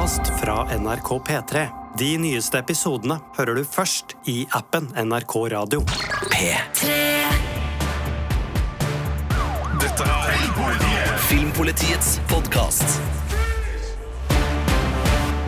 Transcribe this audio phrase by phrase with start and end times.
[0.00, 1.66] podkast fra NRK P3.
[1.98, 5.82] De nyeste episodene hører du først i appen NRK Radio.
[6.32, 6.94] P3.
[9.82, 12.96] Dette er Filmpolitiets podkast.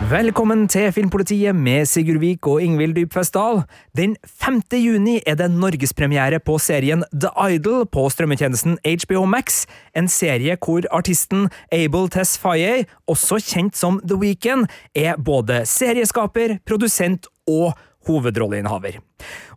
[0.09, 3.61] Velkommen til Filmpolitiet med Sigurd Vik og Ingvild Dybfest Dahl.
[3.95, 4.59] Den 5.
[4.75, 9.63] juni er det norgespremiere på serien The Idol på strømmetjenesten HBO Max.
[9.95, 16.57] En serie hvor artisten Abel Tess Faye, også kjent som The Weeknd, er både serieskaper,
[16.67, 17.71] produsent og
[18.07, 18.99] hovedrolleinnehaver.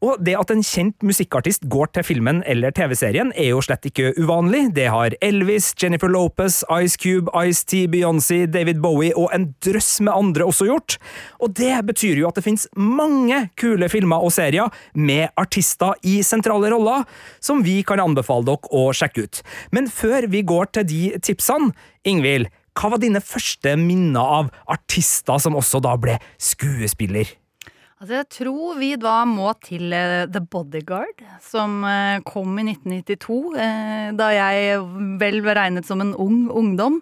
[0.05, 4.13] Og det at en kjent musikkartist går til filmen eller TV-serien, er jo slett ikke
[4.19, 4.69] uvanlig.
[4.77, 10.15] Det har Elvis, Jennifer Lopez, Ice Cube, Ice-T, Beyoncé, David Bowie og en drøss med
[10.15, 10.99] andre også gjort.
[11.41, 16.21] Og det betyr jo at det finnes mange kule filmer og serier med artister i
[16.27, 17.07] sentrale roller,
[17.41, 19.43] som vi kan anbefale dere å sjekke ut.
[19.75, 21.73] Men før vi går til de tipsene,
[22.07, 27.31] Ingvild, hva var dine første minner av artister som også da ble skuespiller?
[27.97, 33.39] Altså, jeg tror vi da må til uh, The Bodyguard, som uh, kom i 1992.
[33.57, 34.83] Uh, da jeg
[35.23, 37.01] vel var regnet som en ung ungdom.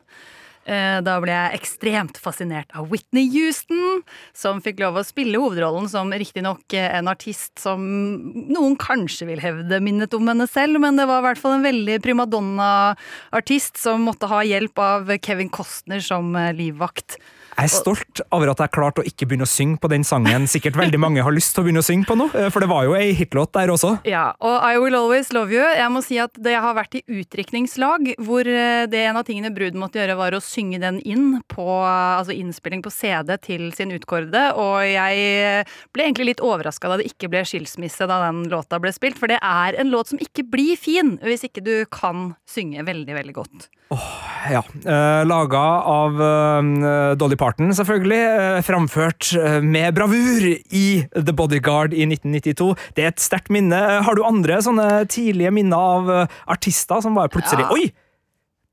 [0.64, 4.00] Eh, da ble jeg ekstremt fascinert av Whitney Houston,
[4.32, 9.42] som fikk lov å spille hovedrollen som riktignok eh, en artist som noen kanskje vil
[9.44, 14.08] hevde minnet om henne selv, men det var i hvert fall en veldig primadonna-artist som
[14.08, 17.18] måtte ha hjelp av Kevin Costner som eh, livvakt.
[17.54, 20.48] Jeg er stolt over at jeg klarte å ikke begynne å synge på den sangen
[20.50, 22.68] sikkert veldig mange har lyst til å begynne å synge på nå, eh, for det
[22.70, 23.92] var jo ei hitlåt der også.
[24.08, 25.62] Ja, og I Will Always Love You.
[25.62, 29.52] Jeg må si at det har vært i utdrikningslag, hvor eh, det en av tingene
[29.54, 33.94] Brud måtte gjøre, var å synge den inn på altså innspilling på CD til sin
[33.94, 38.80] utkårede, og jeg ble egentlig litt overraska da det ikke ble skilsmisse da den låta
[38.82, 42.32] ble spilt, for det er en låt som ikke blir fin hvis ikke du kan
[42.50, 43.70] synge veldig, veldig godt.
[43.94, 44.10] Åh,
[44.50, 48.22] Ja, eh, Laga av eh, Dolly Parton, selvfølgelig.
[48.40, 52.74] eh, framført eh, med bravur i The Bodyguard i 1992.
[52.96, 53.76] Det er et sterkt minne.
[53.76, 57.72] Har du andre sånne tidlige minner av eh, artister som bare plutselig Ja.
[57.72, 57.92] Oi!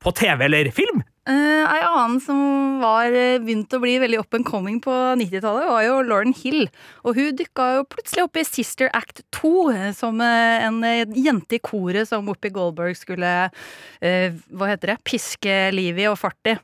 [0.02, 1.02] På TV eller film?
[1.22, 5.68] Uh, ei annen som var eh, begynt å bli veldig up and coming på 90-tallet,
[5.70, 6.64] var jo Lauren Hill.
[7.06, 11.04] Og hun dukka jo plutselig opp i Sister Act 2, eh, som eh, en eh,
[11.14, 14.98] jente i koret som Whoopi Goldberg skulle uh, Hva heter det?
[15.06, 16.56] Piske liv i og fart i.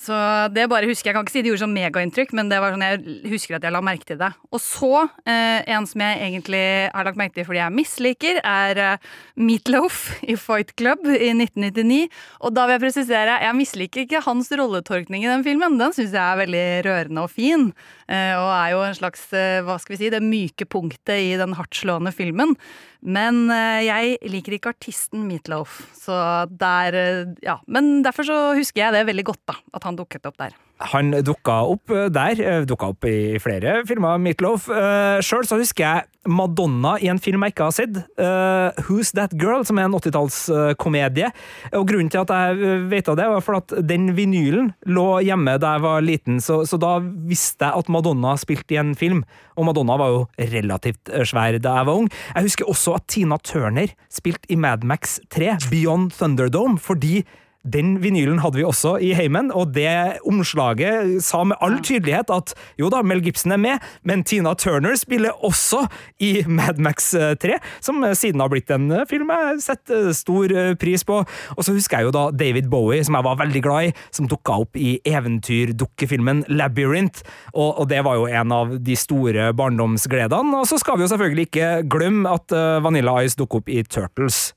[0.00, 0.16] Så
[0.56, 1.14] det bare husker jeg.
[1.16, 3.74] Kan ikke si det gjorde sånn megainntrykk, men det var sånn jeg husker at jeg
[3.74, 4.30] la merke til det.
[4.48, 6.62] Og så, eh, en som jeg egentlig
[6.94, 12.08] har lagt merke til fordi jeg misliker, er eh, Meatloaf i Fight Club i 1999.
[12.40, 15.76] Og da vil jeg presisere, jeg misliker ikke hans rolletolkning i den filmen.
[15.80, 17.68] Den syns jeg er veldig rørende og fin.
[18.08, 21.36] eh, Og er jo en slags, eh, hva skal vi si, det myke punktet i
[21.36, 22.56] den hardtslående filmen.
[23.02, 27.58] Men eh, jeg liker ikke artisten Meatloaf, så der eh, Ja.
[27.66, 29.54] Men derfor så husker jeg det veldig godt, da.
[29.72, 30.56] At han dukket opp der.
[30.92, 34.68] Han dukka opp eh, der, eh, dukka opp i flere filmer, Meatloaf.
[34.72, 39.14] Uh, Sjøl så husker jeg Madonna i en film jeg ikke har sett, eh, Who's
[39.16, 41.30] That Girl, som er en 80-tallskomedie.
[41.72, 45.06] Og grunnen til at jeg eh, vet av det, var for at den vinylen lå
[45.24, 48.92] hjemme da jeg var liten, så, så da visste jeg at Madonna spilte i en
[48.98, 49.24] film.
[49.56, 50.22] Og Madonna var jo
[50.52, 52.10] relativt eh, svær da jeg var ung.
[52.34, 57.22] Jeg husker også at Tina Turner spilte i Mad Max 3, Beyond Thunderdome, fordi
[57.64, 62.54] den vinylen hadde vi også i heimen, og det omslaget sa med all tydelighet at
[62.80, 65.84] jo da, Mel Gibson er med, men Tina Turner spiller også
[66.24, 71.20] i Mad Max 3, som siden har blitt en film jeg setter stor pris på.
[71.56, 74.28] Og så husker jeg jo da David Bowie, som jeg var veldig glad i, som
[74.30, 80.62] dukka opp i eventyrdukkefilmen Labyrinth, og, og det var jo en av de store barndomsgledene.
[80.62, 83.82] Og så skal vi jo selvfølgelig ikke glemme at eh, Vanilla Ice dukker opp i
[83.84, 84.50] Turtles.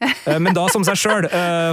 [0.00, 1.26] Eh, Men da som seg sjøl,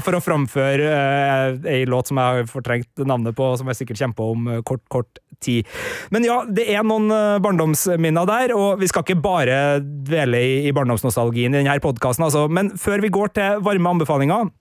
[0.06, 4.04] for å framføre eh, ei låt som jeg har fortrengt navnet på, som jeg sikkert
[4.04, 5.68] kommer på om eh, kort, kort tid.
[6.14, 10.40] Men ja, det er noen eh, barndomsminner der, og vi skal ikke bare dvele
[10.70, 12.48] i barndomsnostalgien i denne podkasten, altså.
[12.48, 14.52] Men før vi går til varme anbefalinger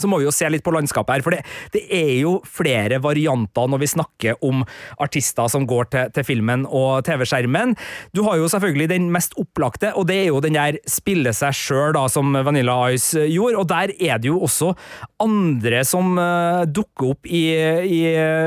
[0.00, 1.42] så må vi jo se litt på landskapet her, for det,
[1.74, 4.64] det er jo flere varianter når vi snakker om
[5.02, 7.74] artister som går til, til filmen og TV-skjermen.
[8.16, 11.56] Du har jo selvfølgelig den mest opplagte, og det er jo den der spille seg
[11.56, 14.72] sjøl, som Vanilla Ice gjorde, og der er det jo også
[15.22, 17.44] andre som uh, dukker opp i,
[17.86, 18.00] i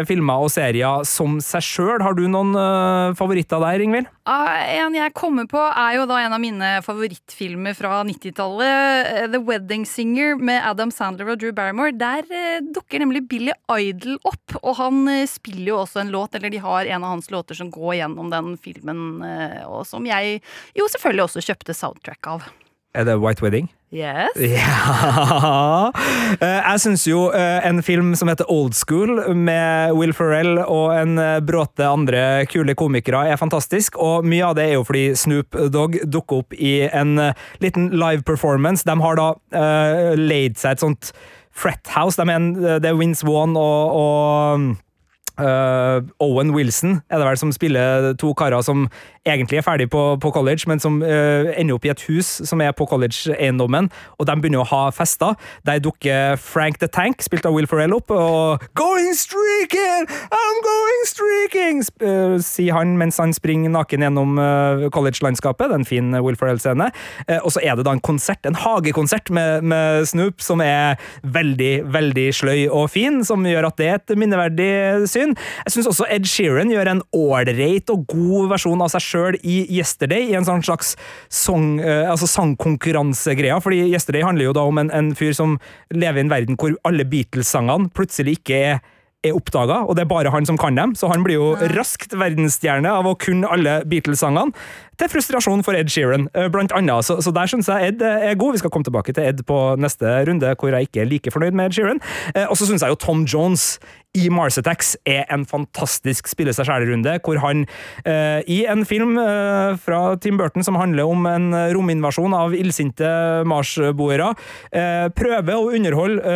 [0.09, 2.03] filmer og serier som seg sjøl.
[2.03, 4.09] Har du noen uh, favoritter der, Ingvild?
[4.27, 9.13] Uh, en jeg kommer på, er jo da en av mine favorittfilmer fra 90-tallet.
[9.13, 11.95] eh, The Wedding Singer med Adam Sandler og Drew Barrymore.
[11.97, 16.35] Der eh, dukker nemlig Billy Idol opp, og han eh, spiller jo også en låt,
[16.37, 20.07] eller de har en av hans låter som går gjennom den filmen, eh, og som
[20.07, 20.41] jeg
[20.77, 22.49] jo selvfølgelig også kjøpte soundtrack av.
[22.97, 23.67] Er det White Wedding?
[23.93, 24.33] Yes.
[24.41, 25.91] Ja
[26.41, 30.91] Eh, Jeg syns jo eh, en film som heter Old School, med Will Ferrell og
[30.97, 33.95] en eh, bråte andre kule komikere, er fantastisk.
[34.01, 37.15] Og mye av det er jo fordi Snoop Dogg dukker opp i en
[37.63, 38.83] liten live performance.
[38.87, 41.13] De har da uh, leid seg et sånt
[41.57, 42.19] fret house.
[42.19, 42.51] De er en,
[42.83, 44.67] det er Vince Vaughn og, og
[45.37, 48.87] Uh, Owen Wilson er det vel som spiller to karer som
[49.27, 52.61] egentlig er ferdig på, på college, men som uh, ender opp i et hus som
[52.63, 55.35] er på college-eiendommen, og de begynner å ha fester.
[55.67, 60.07] Der dukker Frank the Tank, spilt av Will Ferrell, opp, og Going streaking!
[60.31, 61.83] I'm going streaking!
[62.01, 64.39] Uh, sier han mens han springer naken gjennom
[64.93, 65.69] college-landskapet.
[65.69, 66.89] Det er en fin Will Ferrell-scene.
[67.43, 71.73] og så er det da en konsert, en hagekonsert med, med Snoop, som er veldig,
[71.93, 74.71] veldig sløy og fin, som gjør at det er et minneverdig
[75.11, 75.26] syn.
[75.35, 79.59] Jeg syns også Ed Sheeran gjør en ålreit og god versjon av seg sjøl i
[79.79, 80.95] Yesterday, i en sånn slags
[81.33, 83.59] song, uh, altså sangkonkurransegreia.
[83.63, 85.57] fordi Yesterday handler jo da om en, en fyr som
[85.93, 88.85] lever i en verden hvor alle Beatles-sangene plutselig ikke er
[89.27, 92.15] er oppdaga, og det er bare han som kan dem, så han blir jo raskt
[92.17, 94.55] verdensstjerne av å kunne alle Beatles-sangene.
[94.97, 97.05] Til frustrasjon for Ed Sheeran, blant annet.
[97.05, 98.55] Så, så der syns jeg Ed er god.
[98.55, 101.53] Vi skal komme tilbake til Ed på neste runde, hvor jeg ikke er like fornøyd
[101.53, 102.01] med Ed Sheeran.
[102.47, 103.75] Og så syns jeg jo Tom Jones
[104.17, 107.65] i Mars Attacks er en fantastisk spille seg sjæl-runde, hvor han
[108.07, 113.09] eh, i en film eh, fra Tim Burton som handler om en rominvasjon av illsinte
[113.47, 114.31] marsboere,
[114.71, 116.35] eh, prøver å underholde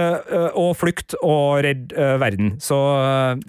[0.58, 2.56] og flykte og redde verden.
[2.62, 2.78] Så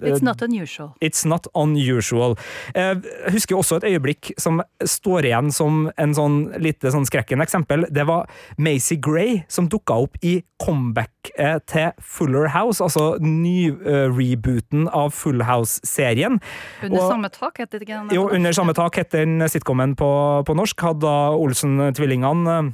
[0.01, 0.93] It's not unusual.
[1.01, 2.35] It's not unusual.
[2.75, 3.01] Jeg
[3.33, 7.85] husker også et øyeblikk som står igjen som en sånn lite sånn skrekkende eksempel.
[7.93, 8.27] Det var
[8.57, 11.31] Macy Gray som dukka opp i comeback
[11.67, 13.71] til Fuller House, altså ny
[14.13, 16.39] rebooten av Full House-serien.
[16.83, 18.15] Under Og- samme tak, heter det ikke den?
[18.15, 20.79] Jo, Under samme tak het den sitcomen på, på norsk.
[20.83, 22.71] Hadde Olsen-tvillingene eh,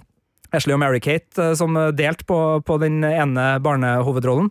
[0.55, 4.49] Ashley og Mary-Kate eh, som delt på, på den ene barnehovedrollen.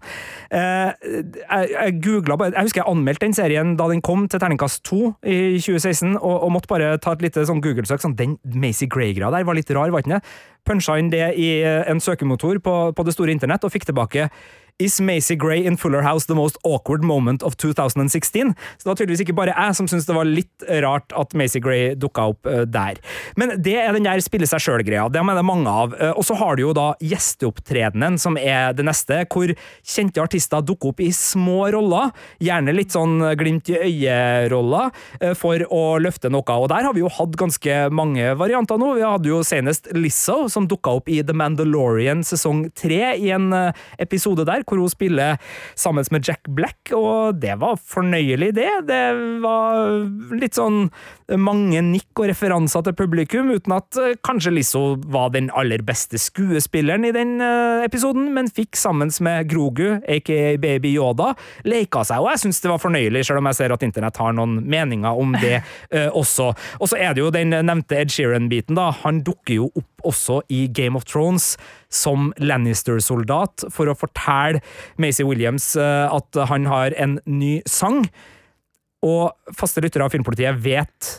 [0.50, 5.00] Eh, jeg, jeg jeg husker jeg anmeldte den serien da den kom til terningkast 2
[5.28, 8.02] i 2016, og, og måtte bare ta et lite sånn Google-søk.
[8.02, 10.22] Sånn, den Macy Gray-greia der var litt rar, var ikke det?
[10.68, 14.28] Puncha inn det i eh, en søkemotor på, på det store internett, og fikk tilbake
[14.80, 18.54] Is Macy Gray in Fuller House the most awkward moment of 2016?
[18.78, 21.58] Så det var tydeligvis ikke bare jeg som syntes det var litt rart at Macy
[21.58, 23.00] Gray dukka opp eh, der.
[23.34, 25.08] Men det er den der spille seg sjøl-greia.
[25.10, 25.96] Det mener mange av.
[25.98, 29.50] Eh, og så har du jo da gjesteopptredenen, som er det neste, hvor
[29.82, 32.14] kjente artister dukker opp i små roller.
[32.38, 36.46] Gjerne litt sånn glimt i øyet-roller, eh, for å løfte noe.
[36.54, 38.94] Og der har vi jo hatt ganske mange varianter nå.
[39.00, 43.50] Vi hadde jo senest Lizzo, som dukka opp i The Mandalorian sesong tre, i en
[43.98, 45.38] episode der hvor hun spiller
[45.78, 48.70] sammen med Jack Black, og det var fornøyelig, det.
[48.88, 49.02] Det
[49.42, 50.88] var litt sånn
[51.36, 54.82] mange nikk og referanser til publikum, uten at eh, kanskje Lizzo
[55.12, 60.56] var den aller beste skuespilleren i den eh, episoden, men fikk sammen med Grogu, aka
[60.60, 61.34] Baby Yoda,
[61.68, 64.36] leka seg, og jeg syns det var fornøyelig, selv om jeg ser at internett har
[64.36, 65.58] noen meninger om det
[65.96, 66.50] eh, også.
[66.80, 68.90] Og så er det jo den nevnte Ed Sheeran-biten, da.
[69.04, 71.56] Han dukker jo opp også i Game of Thrones
[71.90, 74.62] som Lannister-soldat for å fortelle
[75.00, 78.04] Macy Williams eh, at han har en ny sang.
[79.06, 81.14] Og faste lyttere av Filmpolitiet vet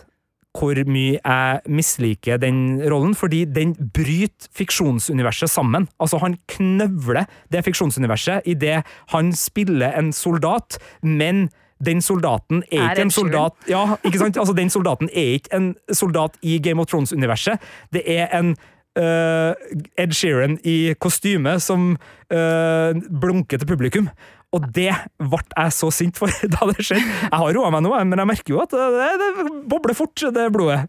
[0.58, 5.88] hvor mye jeg misliker den rollen, fordi den bryter fiksjonsuniverset sammen.
[6.02, 8.82] Altså, han knøvler det fiksjonsuniverset idet
[9.14, 11.48] han spiller en soldat, men
[11.86, 14.38] den soldaten er, Er ikke en soldat Ja, ikke sant?
[14.38, 17.62] Altså, den soldaten er ikke en soldat i Game of Thrones-universet.
[17.94, 18.56] Det er en
[18.98, 19.54] øh,
[20.00, 22.92] Ed Sheeran i kostyme som uh,
[23.22, 24.10] blunker til publikum.
[24.56, 24.92] Og det
[25.22, 27.06] ble jeg så sint for da det skjedde.
[27.28, 30.48] Jeg har roa meg nå, men jeg merker jo at det, det bobler fort, det
[30.56, 30.88] blodet.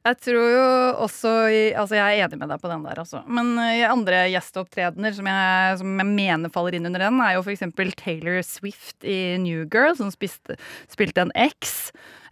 [0.00, 0.68] Jeg tror jo
[1.04, 1.30] også
[1.76, 3.20] Altså, jeg er enig med deg på den der, altså.
[3.28, 7.44] Men uh, andre gjesteopptredener som jeg, som jeg mener faller inn under den, er jo
[7.52, 10.56] eksempel Taylor Swift i New Girl, som spiste,
[10.92, 11.34] spilte en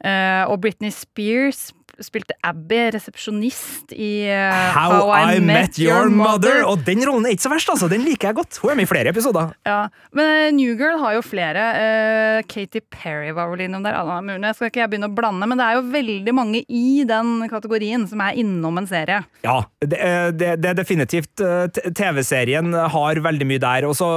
[0.04, 1.68] eh, og Britney Spears
[2.04, 6.62] spilte Abby, resepsjonist i uh, How, I, Met Your Mother.
[6.68, 7.88] Og den rollen er ikke så verst, altså.
[7.90, 8.58] Den liker jeg godt.
[8.62, 9.52] Hun er med i flere episoder.
[9.66, 11.64] Ja, Men eh, New Girl har jo flere.
[11.74, 13.98] Uh, Katy Perry var vel innom der.
[13.98, 17.48] Jeg Skal ikke jeg begynne å blande, men det er jo veldig mange i den
[17.50, 19.22] kategorien som er innom en serie.
[19.46, 19.98] Ja, det,
[20.38, 21.42] det, det er definitivt
[21.98, 23.88] TV-serien har veldig mye der.
[23.88, 24.08] Og så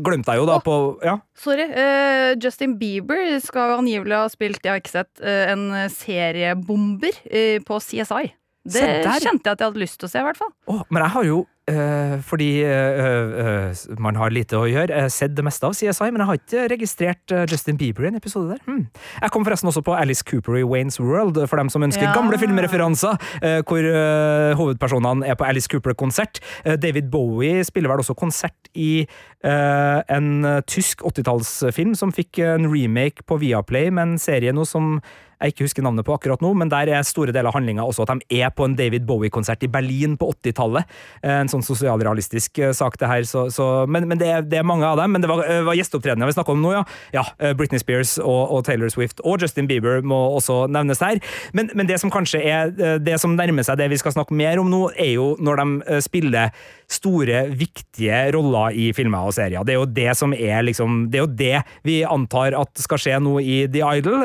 [0.00, 1.18] glemte jeg jo da oh, på Ja.
[1.40, 1.68] Sorry.
[1.72, 7.78] Uh, Justin Bieber skal angivelig ha spilt, jeg har ikke sett, en seriebomber eh, på
[7.80, 8.34] CSI.
[8.70, 8.82] Det
[9.24, 10.50] kjente jeg at jeg hadde lyst til å se, i hvert fall.
[10.68, 11.36] Oh, men jeg har jo
[11.72, 14.92] eh, fordi eh, eh, man har lite å gjøre.
[14.92, 18.04] Jeg har sett det meste av CSI, men jeg har ikke registrert eh, Justin Bieber
[18.04, 18.60] i en episode der.
[18.68, 18.82] Hmm.
[19.22, 22.12] Jeg kom forresten også på Alice Cooper i Waynes World, for dem som ønsker Ja.
[22.18, 26.42] gamle filmreferanser, eh, hvor eh, hovedpersonene er på Alice Cooper-konsert.
[26.66, 29.06] Eh, David Bowie spiller vel også konsert i
[29.40, 34.68] eh, en eh, tysk 80-tallsfilm som fikk en remake på Viaplay, med en serie nå
[34.68, 34.98] som
[35.40, 38.04] jeg ikke husker navnet på akkurat nå, men der er store deler av handlinga også
[38.04, 40.88] at de er på en David Bowie-konsert i Berlin på 80-tallet.
[41.22, 43.24] Eh, En sånn sosialrealistisk eh, sak, det her.
[43.28, 45.14] Så, så, men men det, er, det er mange av dem.
[45.14, 46.82] Men det var, eh, var gjesteopptredener vi snakka om nå, ja.
[47.14, 47.24] ja
[47.56, 51.20] Britney Spears og, og Taylor Swift og Justin Bieber må også nevnes her.
[51.56, 54.60] Men, men det som kanskje er det som nærmer seg det vi skal snakke mer
[54.60, 56.52] om nå, er jo når de spiller
[56.90, 59.62] store, viktige roller i filmer og serier.
[59.64, 63.00] Det er jo det som er liksom Det er jo det vi antar at skal
[63.00, 64.24] skje nå i The Idol,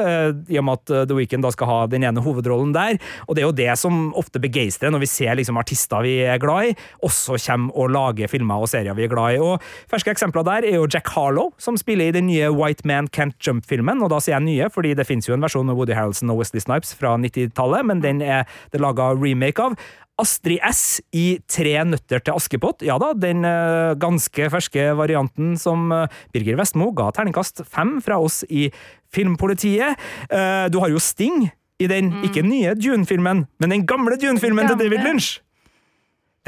[0.50, 3.00] i og med at The Weeknd da skal ha den ene hovedrollen der.
[3.28, 6.42] Og det er jo det som ofte begeistrer når vi ser liksom artister vi er
[6.42, 9.42] glad i, også kommer og lager filmer og serier vi er glad i.
[9.44, 13.10] Og Ferske eksempler der er jo Jack Harlow, som spiller i den nye White Man
[13.16, 14.04] Can't Jump-filmen.
[14.04, 16.42] Og da sier jeg nye, fordi det finnes jo en versjon med Woody Harrelson og
[16.42, 19.78] Wesley Snipes fra 90-tallet, men den er det laga remake av.
[20.22, 22.84] Astrid S i Tre nøtter til Askepott.
[22.86, 28.20] Ja da, den eh, ganske ferske varianten som eh, Birger Vestmo ga terningkast fem fra
[28.24, 28.70] oss i
[29.16, 30.00] Filmpolitiet.
[30.30, 34.80] Eh, du har jo Sting i den, ikke nye Dune-filmen, men den gamle Dune-filmen til
[34.80, 35.42] David Lynch.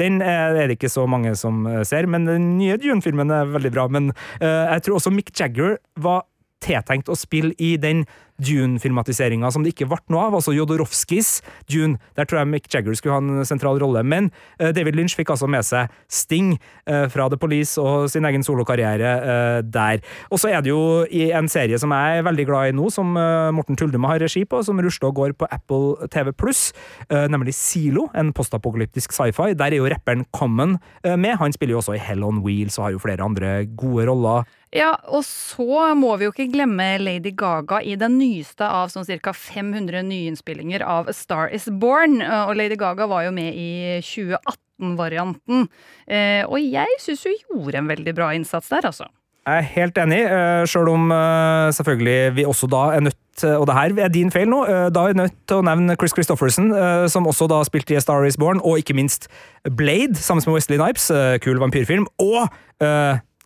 [0.00, 3.84] Den er det ikke så mange som ser, men den nye Dune-filmen er veldig bra.
[3.92, 6.22] Men jeg tror også Mick Jagger var
[6.64, 8.04] tiltenkt å spille i den
[8.38, 11.98] Dune-filmatiseringa som det ikke ble noe av, altså Jodorowskis Dune.
[12.14, 14.04] Der tror jeg Mick Jagger skulle ha en sentral rolle.
[14.06, 18.28] Men uh, David Lynch fikk altså med seg Sting uh, fra The Police og sin
[18.28, 20.04] egen solokarriere uh, der.
[20.30, 22.88] Og så er det jo i en serie som jeg er veldig glad i nå,
[22.94, 23.10] som
[23.54, 26.68] Morten Tuldum har regi på, som rusler og går på Apple TV Pluss,
[27.10, 29.54] nemlig Silo, en postapokalyptisk sci-fi.
[29.58, 31.38] Der er jo rapperen Common med.
[31.40, 34.46] Han spiller jo også i Hell on Wheels og har jo flere andre gode roller.
[34.74, 39.06] Ja, og så må vi jo ikke glemme Lady Gaga i den nyeste av sånn
[39.24, 39.32] ca.
[39.32, 42.18] 500 nyinnspillinger av A Star Is Born.
[42.20, 45.68] Og Lady Gaga var jo med i 2018-varianten.
[46.06, 49.08] Eh, Og jeg syns hun gjorde en veldig bra innsats der, altså.
[49.48, 53.68] Jeg er helt enig, eh, sjøl om eh, selvfølgelig vi også da er nødt og
[53.70, 56.72] det her er din feil nå, da er vi nødt til å nevne Chris Christofferson,
[57.06, 59.28] som også da spilte i A Star Is Born, og ikke minst
[59.62, 62.50] Blade, sammen med Wesley Snipes, eh, kul vampyrfilm, og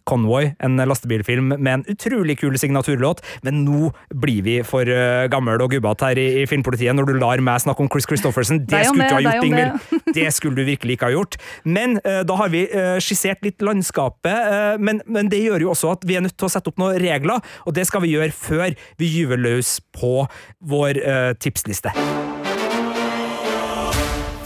[0.08, 3.92] Convoy, en lastebilfilm med en utrolig kul signaturlåt, men nå
[4.22, 7.62] blir vi for uh, gammel og gubbete her i, i Filmpolitiet når du lar meg
[7.62, 8.62] snakke om Chris Christofferson.
[8.66, 10.14] Det det skulle du ikke ha gjort, Ingvild.
[10.16, 11.38] Det skulle du virkelig ikke ha gjort.
[11.64, 15.94] Men uh, da har vi uh, skissert litt landskapet, men, men det gjør jo også
[15.96, 18.34] at vi er nødt til å sette opp noen regler, og det skal vi gjøre
[18.34, 20.26] før vi gyver løs på
[20.72, 21.00] vår
[21.42, 21.92] tipsliste.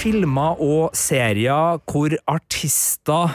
[0.00, 3.32] Filmer og serier hvor artister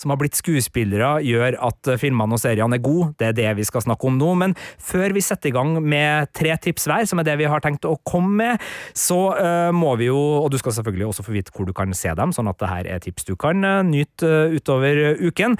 [0.00, 3.10] som har blitt skuespillere, gjør at eh, filmene og seriene er gode.
[3.20, 4.32] Det er det vi skal snakke om nå.
[4.40, 7.62] Men før vi setter i gang med tre tips hver, som er det vi har
[7.64, 8.64] tenkt å komme med,
[8.96, 11.92] så uh, må vi jo Og du skal selvfølgelig også få vite hvor du kan
[11.96, 15.56] se dem, sånn at det her er tips du kan uh, nyte uh, utover uken.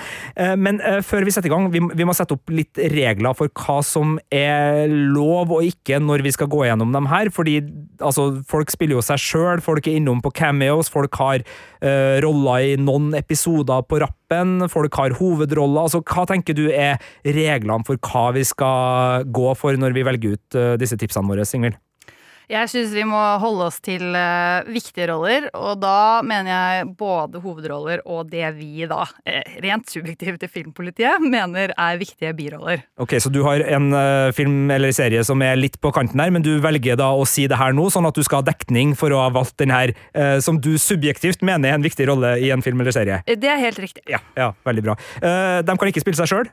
[0.60, 3.80] Men før vi setter i gang, vi, vi må sette opp litt regler for hva
[3.84, 7.30] som er lov og ikke når vi skal gå gjennom dem her.
[7.34, 7.58] Fordi
[7.98, 11.44] altså, folk spiller jo seg sjøl, folk er innom på cameos, folk har
[11.84, 15.86] eh, roller i noen episoder på rappen, folk har hovedroller.
[15.86, 20.36] Altså, hva tenker du er reglene for hva vi skal gå for når vi velger
[20.36, 21.78] ut uh, disse tipsene våre, Ingvild?
[22.50, 27.38] Jeg syns vi må holde oss til uh, viktige roller, og da mener jeg både
[27.44, 32.82] hovedroller og det vi da, eh, rent subjektivt i Filmpolitiet, mener er viktige biroller.
[32.98, 36.34] Ok, Så du har en uh, film eller serie som er litt på kanten her,
[36.34, 38.96] men du velger da å si det her nå, sånn at du skal ha dekning
[38.98, 42.34] for å ha valgt den her uh, som du subjektivt mener er en viktig rolle
[42.42, 43.22] i en film eller serie?
[43.30, 44.02] Det er helt riktig.
[44.10, 44.98] Ja, ja veldig bra.
[45.20, 46.50] De kan ikke spille seg sjøl,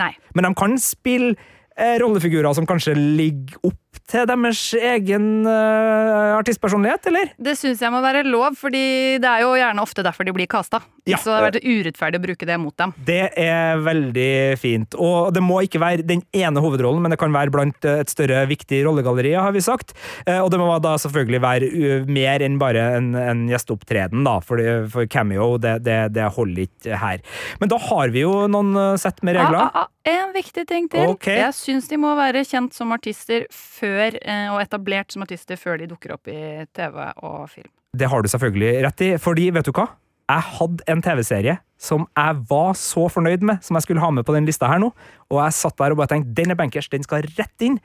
[0.00, 1.36] men de kan spille
[1.76, 7.30] rollefigurer som kanskje ligger opp til deres egen uh, artistpersonlighet, eller?
[7.40, 10.48] Det syns jeg må være lov, fordi det er jo gjerne ofte derfor de blir
[10.50, 10.80] kasta.
[11.08, 11.18] Ja.
[11.20, 12.92] Så det har vært urettferdig å bruke det mot dem.
[13.06, 14.96] Det er veldig fint.
[14.98, 18.12] Og det må ikke være den ene hovedrollen, men det kan være blant eh, et
[18.12, 19.94] større, viktig rollegalleri, har vi sagt.
[20.26, 21.70] Eh, Og det må da selvfølgelig være
[22.10, 24.60] mer enn bare en, en gjesteopptreden, da, for,
[24.92, 27.24] for cameo, det, det, det holder ikke her.
[27.62, 29.62] Men da har vi jo noen eh, sett med regler.
[29.64, 31.14] Ah, ah, ah, en viktig ting til.
[31.14, 31.40] Okay.
[31.40, 35.80] Jeg syns de må være kjent som artister før, eh, og etablert som artister før
[35.80, 37.70] de dukker opp i TV og film.
[37.94, 39.88] Det har du selvfølgelig rett i, fordi vet du hva?
[40.24, 44.24] Jeg hadde en TV-serie som jeg var så fornøyd med, som jeg skulle ha med
[44.24, 44.88] på den lista her nå,
[45.30, 47.76] og jeg satt der og bare tenkte den er bankers, den skal rett inn.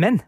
[0.00, 0.22] Men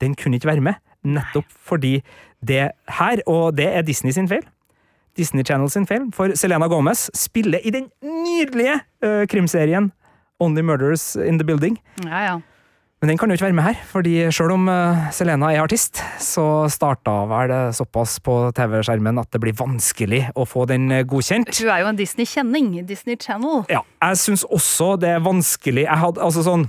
[0.00, 1.98] den kunne ikke være med, nettopp fordi
[2.40, 2.70] det
[3.00, 4.46] her, og det er Disney sin feil,
[5.16, 9.90] Disney Channel sin feil, for Selena Gomez spiller i den nydelige uh, krimserien
[10.40, 11.78] Only Murders in the Building.
[12.04, 12.38] Ja, ja.
[13.00, 16.02] Men den kan jo ikke være med her, fordi selv om eh, Selena er artist,
[16.20, 21.06] så starta vel det såpass på TV-skjermen at det blir vanskelig å få den eh,
[21.08, 21.48] godkjent.
[21.48, 22.74] Hun er jo en Disney-kjenning.
[22.84, 23.64] Disney Channel.
[23.72, 26.68] Ja, jeg syns også det er vanskelig Jeg hadde, altså sånn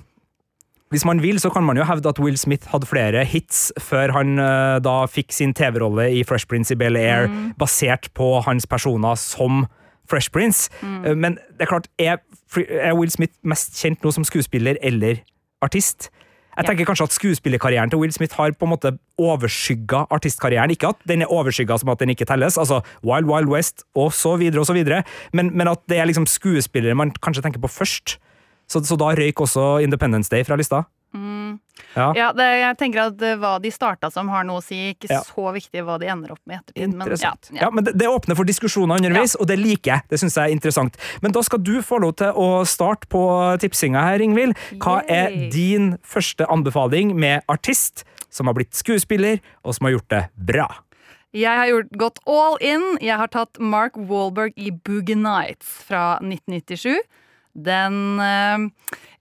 [0.92, 4.12] hvis man vil, så kan man jo hevde at Will Smith hadde flere hits før
[4.12, 9.20] han eh, da fikk sin TV-rolle i Fresh Prince i Bel-Air, basert på hans personer
[9.20, 9.66] som
[10.12, 10.70] Fresh Prince.
[10.84, 11.22] Mm.
[11.24, 12.20] Men det er klart, er,
[12.60, 15.24] er Will Smith mest kjent nå som skuespiller eller
[15.64, 16.12] artist?
[16.52, 18.92] Jeg tenker kanskje at skuespillerkarrieren til Will Smith har på en måte
[19.22, 20.74] overskygga artistkarrieren.
[20.74, 24.12] Ikke at den er overskygga som at den ikke telles, altså Wild Wild West og
[24.14, 25.02] så videre og så videre,
[25.34, 28.18] men, men at det er liksom skuespillere man kanskje tenker på først.
[28.68, 30.84] Så, så da røyk også Independence Day fra lista.
[31.96, 32.12] Ja.
[32.16, 35.10] Ja, det, jeg tenker at eh, hva de starta som har noe å si, ikke
[35.12, 35.22] Ja.
[35.28, 36.94] så viktig hva de ender opp med i ettertid.
[36.96, 37.34] Men, ja,
[37.66, 40.02] Ja, men det, det åpner for diskusjoner underveis, og det liker jeg.
[40.10, 40.96] Det synes jeg er interessant.
[41.22, 43.24] Men da skal du få lov til å starte på
[43.60, 44.56] tipsinga her, Ingvild.
[44.80, 50.10] Hva er din første anbefaling med artist som har blitt skuespiller, og som har gjort
[50.14, 50.70] det bra?
[51.34, 52.98] Jeg har gjort, gått all in.
[53.00, 57.00] Jeg har tatt Mark Wahlberg i Boogie Nights fra 1997.
[57.54, 58.68] Den eh,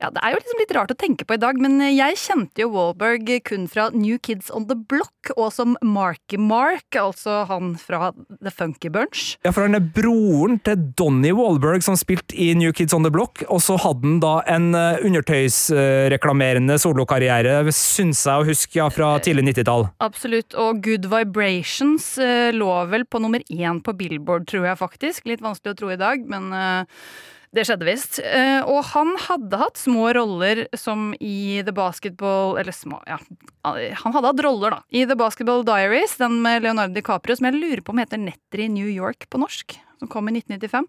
[0.00, 2.62] Ja, det er jo liksom litt rart å tenke på i dag, men jeg kjente
[2.62, 7.74] jo Wahlberg kun fra New Kids on the Block, og som Marky Mark, altså han
[7.76, 9.34] fra The Funky Bunch.
[9.44, 13.12] Ja, for han er broren til Donny Wahlberg, som spilte i New Kids on the
[13.12, 18.88] Block, og så hadde han da en eh, undertøysreklamerende solokarriere, syns jeg å huske, ja,
[18.94, 19.84] fra tidlig 90-tall.
[20.06, 20.56] Absolutt.
[20.56, 25.28] Og Good Vibrations eh, lå vel på nummer én på Billboard, tror jeg faktisk.
[25.28, 27.04] Litt vanskelig å tro i dag, men eh,
[27.56, 28.20] det skjedde visst.
[28.22, 33.18] Eh, og han hadde hatt små roller som i The Basketball Eller små, ja.
[33.64, 34.80] Han hadde hatt roller, da.
[34.94, 38.62] I The Basketball Diaries, den med Leonardo DiCaprio, som jeg lurer på om heter Netter
[38.64, 39.76] i New York på norsk.
[40.00, 40.86] Som kom i 1995.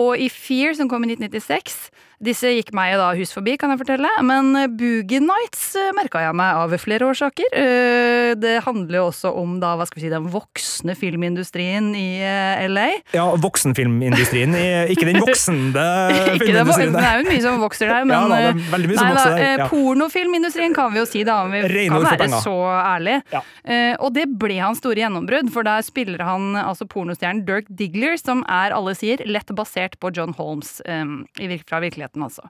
[0.00, 1.90] Og i Fear, som kom i 1996.
[2.20, 4.08] Disse gikk meg da hus forbi, kan jeg fortelle.
[4.28, 7.48] Men eh, Boogie Nights merka jeg meg av flere årsaker.
[7.56, 12.20] Eh, Det handler jo også om da, hva skal vi si, den voksne filmindustrien i
[12.22, 12.88] eh, LA.
[13.16, 14.52] Ja, voksenfilmindustrien,
[14.92, 15.84] ikke den voksende
[16.40, 16.92] filmindustrien.
[16.94, 19.14] det er jo mye som vokser der, men Ja, da, eh, veldig mye som nei,
[19.16, 19.68] vokser der, eh, ja.
[19.72, 23.16] Pornofilmindustrien kan vi jo si, da, om vi Rene kan være så ærlig.
[23.32, 23.42] Ja.
[23.64, 28.16] Eh, og det ble hans store gjennombrudd, for der spiller han altså pornostjernen Dirk Diggler,
[28.20, 31.04] som er, alle sier, lett basert på John Holmes eh,
[31.64, 32.48] fra virkeligheten, altså.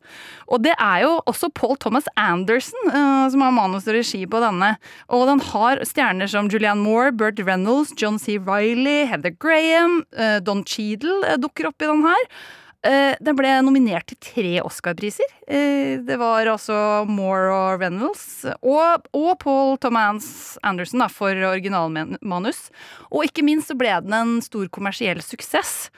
[0.49, 4.41] Og det er jo også Paul Thomas Anderson uh, som har manus og regi på
[4.41, 4.73] denne.
[5.13, 8.39] Og den har stjerner som Julianne Moore, Burt Reynolds, John C.
[8.39, 12.33] Riley, Heather Graham, uh, Don Cheadle uh, dukker opp i den her.
[12.81, 15.29] Den ble nominert til tre Oscar-priser.
[15.45, 22.71] Det var altså Moore og Reynolds og, og Paul Thomas Anderson da, for originalmanus.
[23.11, 25.91] Og ikke minst så ble den en stor kommersiell suksess.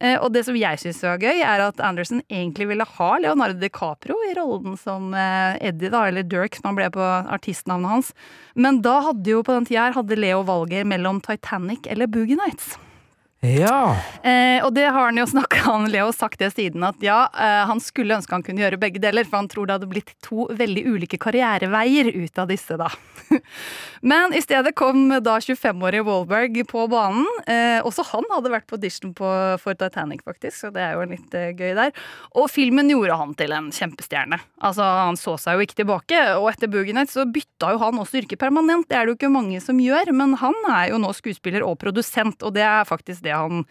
[0.00, 3.56] Eh, og det som jeg syns var gøy, er at Anderson egentlig ville ha Leonardo
[3.60, 7.06] DiCaprio i rollen som eh, Eddie, da, eller Dirk, som han ble på
[7.36, 8.12] artistnavnet hans.
[8.54, 12.36] Men da hadde jo på den tida her hadde Leo valget mellom Titanic eller Boogie
[12.40, 12.74] Nights.
[13.44, 13.96] Ja.
[14.24, 17.62] Eh, og det har han jo snakka han Leo sagt det siden at ja, eh,
[17.68, 20.46] han skulle ønske han kunne gjøre begge deler, for han tror det hadde blitt to
[20.56, 22.88] veldig ulike karriereveier ut av disse, da.
[24.06, 27.26] Men i stedet kom da 25-årige Wahlberg på banen.
[27.44, 29.30] Eh, også han hadde vært på audition på,
[29.62, 31.92] for Titanic, faktisk, så det er jo litt eh, gøy der.
[32.40, 34.40] Og filmen gjorde han til en kjempestjerne.
[34.64, 38.00] Altså, Han så seg jo ikke tilbake, og etter Boogie Nights så bytta jo han
[38.00, 38.88] også yrke permanent.
[38.88, 41.76] Det er det jo ikke mange som gjør, men han er jo nå skuespiller og
[41.82, 43.64] produsent, og det er faktisk det han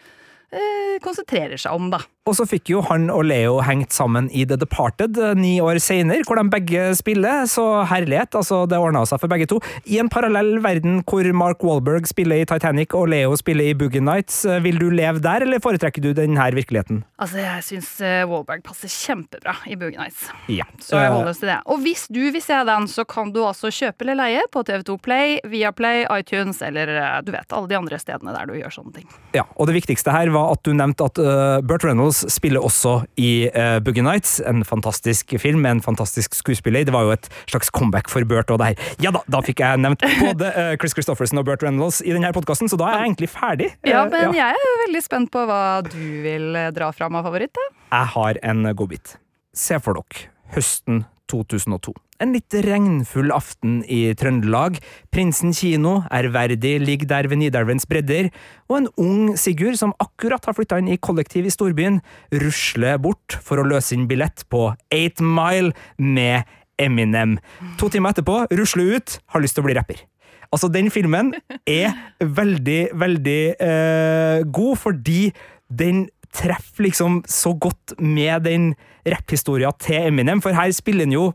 [0.51, 2.01] eh, konsentrerer seg om, da.
[2.25, 5.77] Og så fikk jo han og Leo hengt sammen i The Departed eh, ni år
[5.83, 9.59] senere, hvor de begge spiller, så herlighet, altså det ordna seg for begge to.
[9.85, 14.01] I en parallell verden hvor Mark Wahlberg spiller i Titanic og Leo spiller i Boogie
[14.01, 17.03] Nights, eh, vil du leve der, eller foretrekker du denne virkeligheten?
[17.21, 20.29] Altså, jeg syns Walberg Wahlberg passer kjempebra i Boogie Nights.
[20.47, 20.65] Ja.
[20.79, 21.59] Så jeg Eh, holder oss til det.
[21.65, 24.97] Og hvis du vil se den, så kan du altså kjøpe eller leie på TV2
[25.01, 28.93] Play, Viaplay, iTunes eller eh, du vet, alle de andre stedene der du gjør sånne
[28.99, 29.07] ting.
[29.35, 32.97] Ja, og det viktigste her var at du nevnte at uh, Burt Reynolds spiller også
[33.21, 36.85] i uh, Boogie Nights, en fantastisk film med en fantastisk skuespiller.
[36.87, 38.93] Det var jo et slags comeback for Burt og det her.
[39.03, 42.33] Ja da, da fikk jeg nevnt både uh, Chris Christofferson og Burt Reynolds i denne
[42.35, 43.71] podkasten, så da er jeg egentlig ferdig.
[43.87, 47.27] Ja, men men jeg er veldig spent på hva du vil eh, dra fram av
[47.27, 47.53] favoritt.
[47.55, 47.67] da.
[47.93, 49.17] Jeg har en godbit.
[49.55, 51.93] Se for dere høsten 2002.
[52.23, 54.77] En litt regnfull aften i Trøndelag.
[55.11, 58.29] Prinsen kino, ærverdig, ligger der ved Nidelvens bredder,
[58.69, 61.99] og en ung Sigurd som akkurat har flytta inn i kollektiv i storbyen,
[62.39, 66.47] rusler bort for å løse inn billett på Eight Mile med
[66.79, 67.35] Eminem.
[67.81, 69.99] To timer etterpå rusler ut, har lyst til å bli rapper.
[70.55, 71.33] Altså, den filmen
[71.67, 71.91] er
[72.23, 75.33] veldig, veldig eh, god fordi
[75.67, 81.33] den treffer liksom så godt med den rapphistoria til Eminem, for her spiller han jo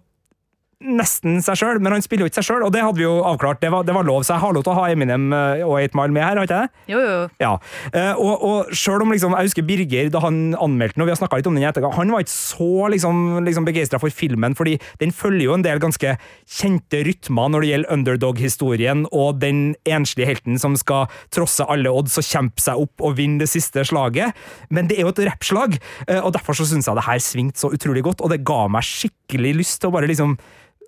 [0.80, 3.18] nesten seg sjøl, men han spiller jo ikke seg sjøl, og det hadde vi jo
[3.28, 3.60] avklart.
[3.60, 5.76] Det var, det var lov, så jeg har lov til å ha Eminem eh, og
[5.76, 6.84] 8 Mile med her, har ikke jeg det?
[6.94, 7.18] Jo, jo.
[7.42, 7.50] Ja,
[7.92, 11.14] eh, og, og selv om liksom, jeg husker Birger da han anmeldte den, og vi
[11.14, 14.16] har snakket litt om den i etterkant, han var ikke så liksom, liksom begeistret for
[14.22, 16.14] filmen, fordi den følger jo en del ganske
[16.48, 22.16] kjente rytmer når det gjelder underdog-historien og den enslige helten som skal trosse alle odds
[22.20, 24.32] og kjempe seg opp og vinne det siste slaget.
[24.72, 25.76] Men det er jo et rappslag,
[26.08, 28.64] eh, og derfor så synes jeg det her svingte så utrolig godt, og det ga
[28.72, 30.38] meg skikkelig lyst til å bare liksom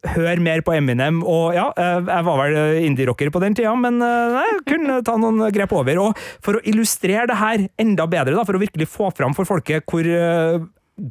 [0.02, 2.56] høre mer på Eminem, og ja, eh, jeg var vel
[2.88, 6.00] indie-rocker på den tida, men eh, nei, jeg kunne ta noen grep over.
[6.08, 9.46] Og for å illustrere det her enda bedre, da, for å virkelig få fram for
[9.48, 10.58] folket hvor eh,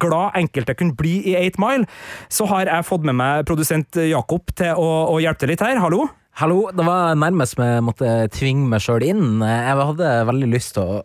[0.02, 1.88] glad enkelte kunne bli i 8 Mile,
[2.32, 5.80] så har jeg fått med meg produsent Jakob til å, å hjelpe til litt her.
[5.82, 6.04] Hallo?
[6.40, 9.42] Hallo, det var nærmest jeg måtte tvinge meg sjøl inn.
[9.44, 11.02] Jeg hadde veldig lyst til å,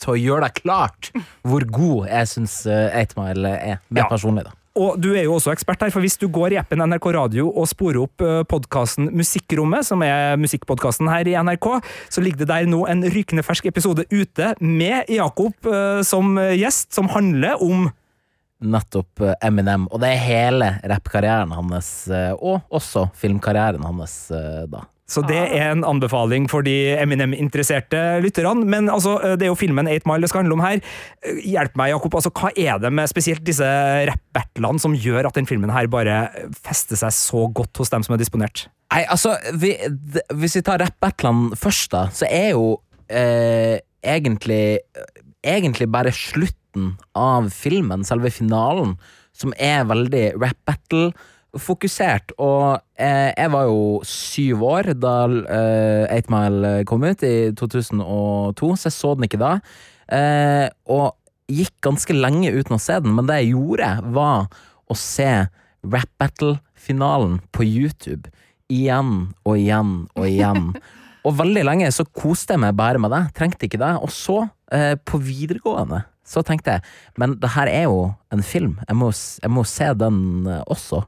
[0.00, 1.10] til å gjøre deg klart
[1.44, 4.08] hvor god jeg syns 8 Mile er, mer Ja.
[4.08, 4.46] personlig.
[4.48, 4.54] da.
[4.78, 7.48] Og du er jo også ekspert her, for hvis du går i appen NRK Radio
[7.50, 11.66] og sporer opp podkasten Musikkrommet, som er musikkpodkasten her i NRK,
[12.06, 16.92] så ligger det der nå en rykende fersk episode ute med Jakob eh, som gjest,
[16.94, 17.90] som handler om
[18.60, 19.88] Nettopp eh, Eminem.
[19.90, 24.84] Og det er hele rappkarrieren hans, eh, og også filmkarrieren hans, eh, da.
[25.10, 28.62] Så det er en anbefaling for de Eminem-interesserte lytterne.
[28.70, 30.78] Men altså, det er jo filmen 8 Mile det skal handle om her.
[31.42, 32.14] Hjelp meg, Jakob.
[32.14, 33.66] altså Hva er det med spesielt disse
[34.06, 36.20] rap-battlene som gjør at den filmen her bare
[36.62, 38.68] fester seg så godt hos dem som er disponert?
[38.94, 39.74] Nei, altså, vi,
[40.14, 42.76] d- hvis vi tar rap-battlene først, da, så er jo
[43.10, 44.78] eh, egentlig
[45.40, 48.90] Egentlig bare slutten av filmen, selve finalen,
[49.32, 50.26] som er veldig
[51.50, 52.32] rap-battle-fokusert.
[52.38, 55.28] Og eh, jeg var jo syv år da
[56.06, 59.60] eh, 8 Mile kom ut, i 2002, så jeg så den ikke da.
[60.10, 61.16] Eh, og
[61.50, 64.48] gikk ganske lenge uten å se den, men det jeg gjorde, var
[64.90, 65.46] å se
[65.82, 68.30] rap battle-finalen på YouTube
[68.70, 70.72] igjen og igjen og igjen.
[71.20, 73.90] Og veldig lenge så koste jeg meg bare med det, trengte ikke det.
[74.00, 76.84] Og så, eh, på videregående, så tenkte jeg
[77.20, 81.02] men det her er jo en film, jeg må, jeg må se den eh, også.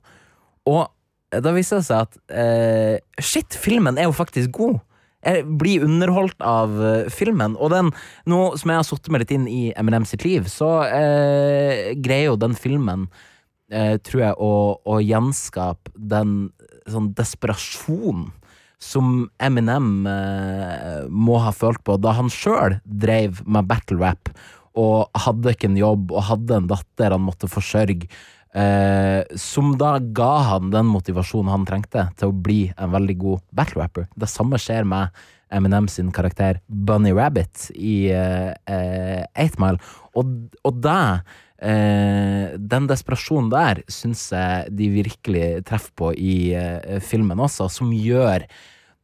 [0.68, 0.86] Og
[1.32, 4.80] da viser det seg at eh, shit, filmen er jo faktisk god.
[5.22, 7.92] Jeg blir underholdt av eh, filmen, og den,
[8.28, 12.32] nå som jeg har satt meg litt inn i Eminem sitt liv, så eh, greier
[12.32, 13.06] jo den filmen
[13.72, 16.50] eh, tror jeg, å, å gjenskape den
[16.90, 18.30] sånn desperasjonen
[18.82, 24.32] som Eminem eh, må ha følt på da han sjøl drev med battle rap
[24.78, 28.08] og hadde ikke en jobb og hadde en datter han måtte forsørge.
[28.52, 33.46] Eh, som da ga han den motivasjonen han trengte til å bli en veldig god
[33.56, 34.10] battle rapper.
[34.12, 39.80] Det samme skjer med Eminem sin karakter Bunny Rabbit i eh, eh, 8 Mile.
[40.16, 40.34] Og,
[40.64, 41.00] og det
[41.64, 47.92] eh, Den desperasjonen der syns jeg de virkelig treffer på i eh, filmen også, som
[47.92, 48.44] gjør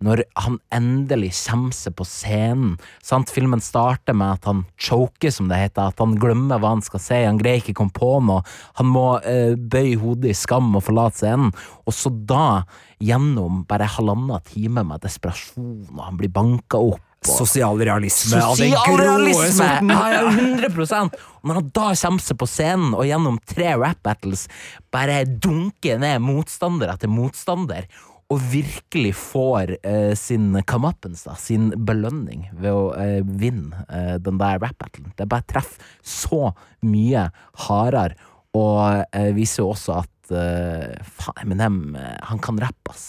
[0.05, 2.77] når han endelig kommer seg på scenen.
[3.03, 3.33] Sant?
[3.35, 5.91] Filmen starter med at han choker, som det heter.
[5.91, 7.19] At han glemmer hva han skal si.
[7.25, 8.45] Han greier ikke å komme på noe.
[8.79, 11.51] Han må eh, bøye hodet i skam og forlate scenen.
[11.89, 12.63] Og så da,
[13.03, 18.71] gjennom bare halvannen time med desperasjon, og han blir banka opp Sosial Sosialrealisme av den
[18.71, 19.55] grå Sosialrealisme!
[19.59, 19.91] sorten.
[19.91, 21.11] Ja, ja, 100
[21.43, 24.47] Og når han da kommer seg på scenen og gjennom tre rap battles
[24.95, 27.89] bare dunker ned motstander etter motstander,
[28.29, 34.61] og virkelig får eh, sin comeuppance, sin belønning, ved å eh, vinne eh, den der
[34.61, 35.15] rap battlen.
[35.17, 36.51] Det bare treffer så
[36.85, 37.29] mye
[37.69, 38.19] hardere,
[38.57, 43.09] og eh, viser jo også at eh, faen, Eminem, eh, han kan rappe, ass.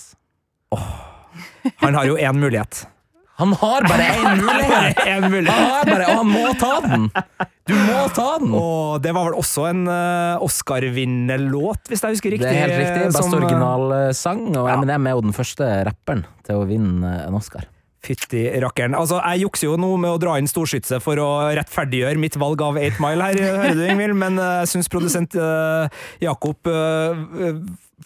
[1.84, 2.86] Han har jo én mulighet.
[3.40, 5.00] Han har bare én mulighet!
[5.00, 7.08] Han har bare, og han må ta den!
[7.70, 8.52] Du må ta den!
[8.58, 12.50] Og det var vel også en uh, Oscar-vinnerlåt, hvis jeg husker riktig.
[12.50, 13.08] Det er helt riktig.
[13.08, 14.76] Best som, eh, originalsang, og ja.
[14.76, 17.70] Eminem er jo den første rapperen til å vinne en Oscar.
[18.04, 18.96] Fytti rakkeren.
[18.96, 22.64] Altså, jeg jukser jo nå med å dra inn storskytse for å rettferdiggjøre mitt valg
[22.64, 26.68] av 8 Mile her, hører du, Ingvild, men eh, jeg syns produsent eh, Jakob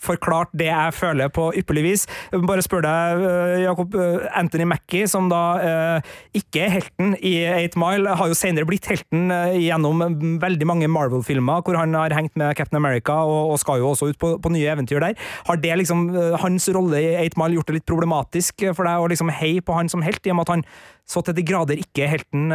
[0.01, 2.05] forklarte det jeg føler på ypperlig vis.
[2.31, 3.95] Bare spør deg, eh, Jakob.
[3.95, 7.33] eh, Anthony Mackie, som da eh, ikke er helten i
[7.67, 10.01] 8 Mile, har jo senere blitt helten gjennom
[10.41, 14.19] veldig mange Marvel-filmer, hvor han har hengt med Captain America og, skal jo også ut
[14.19, 15.13] på, nye eventyr der.
[15.47, 16.09] Har det liksom,
[16.41, 19.75] hans rolle i 8 Mile gjort det litt problematisk for deg å liksom heie på
[19.77, 20.65] han som helt, i og med at han
[21.09, 22.53] så til de grader ikke er helten?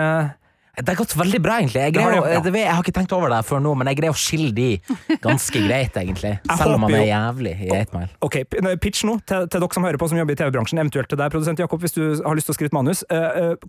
[0.79, 1.83] Eh, Det har gått veldig bra, egentlig.
[1.89, 2.65] Jeg, Det har det, ja.
[2.65, 4.69] jeg har ikke tenkt over det før nå, men jeg greier å skille de
[5.25, 6.35] ganske greit, egentlig.
[6.61, 8.11] Selv om man er jævlig i 8 Mile.
[8.25, 8.41] Ok,
[8.81, 11.35] Pitch nå til, til dere som hører på som jobber i TV-bransjen, eventuelt til deg,
[11.35, 13.05] produsent Jakob, hvis du har lyst til å skrive manus.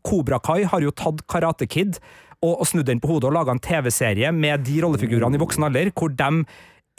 [0.05, 1.99] Kobra eh, Kai har jo tatt Karate Kid
[2.39, 5.65] og, og snudd den på hodet og laga en TV-serie med de rollefigurene i voksen
[5.67, 6.43] alder, hvor de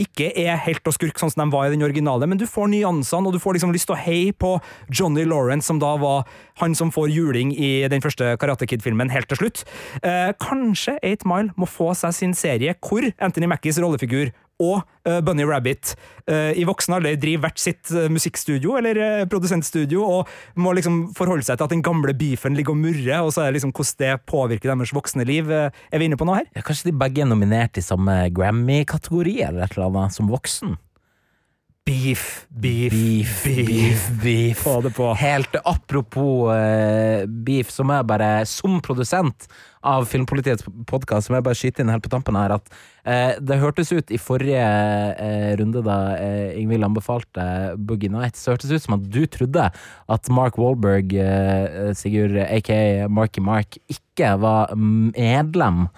[0.01, 2.71] ikke er helt og skurk sånn som de var i den originale, men du får
[2.73, 4.57] nyansene, og du får liksom lyst til å heie på
[4.89, 6.29] Johnny Lawrence, som da var
[6.63, 9.65] han som får juling i den første Karate Kid-filmen helt til slutt.
[10.03, 15.21] Eh, kanskje 8 Mile må få seg sin serie hvor Anthony Mackies rollefigur og eh,
[15.25, 15.95] Bunny Rabbit
[16.29, 21.47] eh, i voksen alder driver hvert sitt eh, musikkstudio eller produsentstudio og må liksom forholde
[21.47, 23.99] seg til at den gamle beefen ligger og murrer, og så er det liksom hvordan
[24.01, 25.51] det påvirker deres voksne liv.
[25.51, 26.51] Er vi inne på noe her?
[26.57, 30.77] Ja, kanskje de begge er nominert i samme Grammy-kategori eller et eller annet, som voksen?
[31.87, 34.59] Beef, beef, Beef, beef, beef.
[34.63, 35.09] Få det på.
[35.17, 39.49] Helt apropos uh, beef, som er bare, som produsent
[39.81, 43.59] av Filmpolitiets podkast, som jeg bare skyter inn helt på tampen her at uh, det
[43.63, 47.49] hørtes ut i forrige uh, runde, da uh, Ingvild anbefalte
[47.81, 53.09] Boogie Nights, så hørtes ut som at du trodde at Mark Wahlberg, eh, Sigurd aka
[53.09, 55.89] Marky Mark, ikke var medlem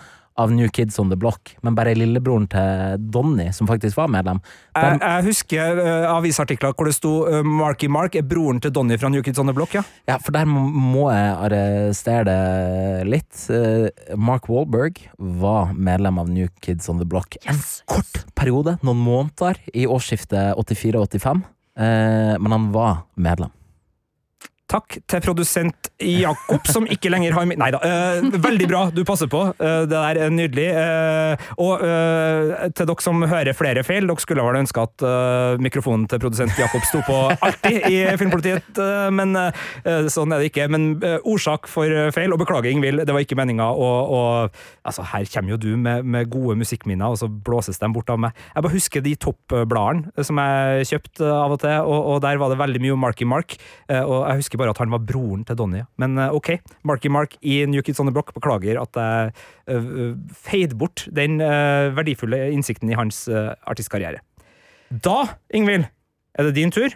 [0.41, 4.39] av New Kids On The Block, men bare lillebroren til Donny, som faktisk var medlem.
[4.77, 8.97] Jeg, jeg husker uh, avisartikler hvor det sto uh, Marky Mark er broren til Donny
[8.99, 9.83] fra New Kids on the Block, ja.
[10.09, 13.45] Ja, for der må- må jeg arrestere det litt.
[13.53, 19.03] Uh, Mark Wahlberg var medlem av New Kids On The Block en kort periode, noen
[19.05, 21.43] måneder, i årsskiftet 84-85.
[21.79, 23.53] uh, men han var medlem.
[24.73, 27.79] Takk til produsent Jakob, som ikke lenger har Nei da.
[27.85, 29.43] eh, veldig bra, du passer på.
[29.53, 30.65] Eh, det der er nydelig.
[30.73, 35.61] Eh, og eh, til dere som hører flere feil, dere skulle vel ønske at eh,
[35.63, 39.37] mikrofonen til produsent Jakob sto på alltid i Filmpolitiet, eh, men
[40.13, 40.71] sånn er det ikke.
[40.73, 40.89] Men
[41.29, 43.93] orsak for feil, og beklager, Ingvild, det var ikke meninga å
[44.83, 48.19] Altså, her kommer jo du med, med gode musikkminner, og så blåses de bort av
[48.25, 48.39] meg.
[48.57, 52.51] Jeg bare husker de toppbladene som jeg kjøpte av og til, og, og der var
[52.51, 53.55] det veldig mye om Marky Mark,
[53.87, 55.83] og jeg husker bare at han var broren til Donny.
[56.01, 56.55] Men eh, ok,
[56.89, 59.33] Marky Mark i New Kids on the Block, beklager at jeg
[59.75, 60.15] uh,
[60.47, 64.23] feide bort den eh, verdifulle innsikten i hans artistkarriere.
[64.93, 65.19] Da,
[65.55, 65.89] Ingvild,
[66.37, 66.95] er det din tur.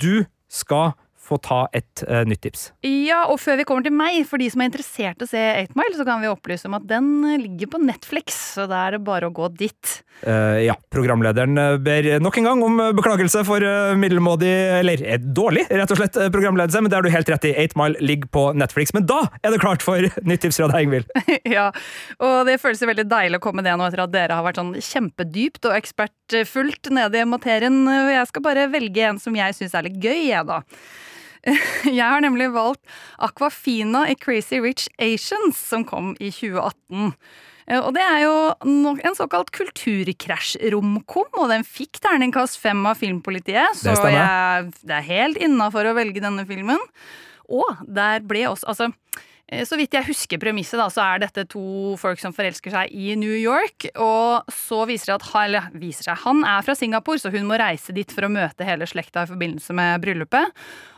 [0.00, 0.94] Du skal
[1.24, 2.68] få ta et uh, nytt tips.
[2.84, 5.42] Ja, og før vi kommer til meg, for de som er interessert i å se
[5.64, 8.84] 8 Mile, så kan vi opplyse om at den eh, ligger på Netflix, så da
[8.86, 9.94] er det bare å gå dit.
[10.24, 13.64] Uh, ja, programlederen ber nok en gang om beklagelse for
[13.98, 17.54] middelmådig, eller dårlig, rett og slett, programledelse, men det har du helt rett i.
[17.64, 18.94] 8 Mile ligger på Netflix.
[18.96, 21.08] Men da er det klart for nytt tips fra deg, Ingvild.
[21.56, 21.70] ja,
[22.20, 24.74] og det føles veldig deilig å komme det nå etter at dere har vært sånn
[24.76, 27.82] kjempedypt og ekspertfullt nede i materien.
[27.88, 30.62] Og Jeg skal bare velge en som jeg syns er litt gøy, jeg, da.
[31.98, 32.80] Jeg har nemlig valgt
[33.22, 37.12] Aquafina i Crazy Rich Asians, som kom i 2018.
[37.66, 43.76] Eh, Og det er jo en såkalt kulturkrasj-romkom, og den fikk terningkast fem av Filmpolitiet,
[43.76, 46.80] så Det jeg, det er helt innafor å velge denne filmen.
[47.52, 48.92] Og der ble også Altså,
[49.48, 52.92] eh, så vidt jeg husker premisset, da, så er dette to folk som forelsker seg
[52.92, 53.90] i New York.
[54.00, 57.58] Og så viser det at eller, viser seg, han er fra Singapore, så hun må
[57.60, 60.52] reise dit for å møte hele slekta i forbindelse med bryllupet.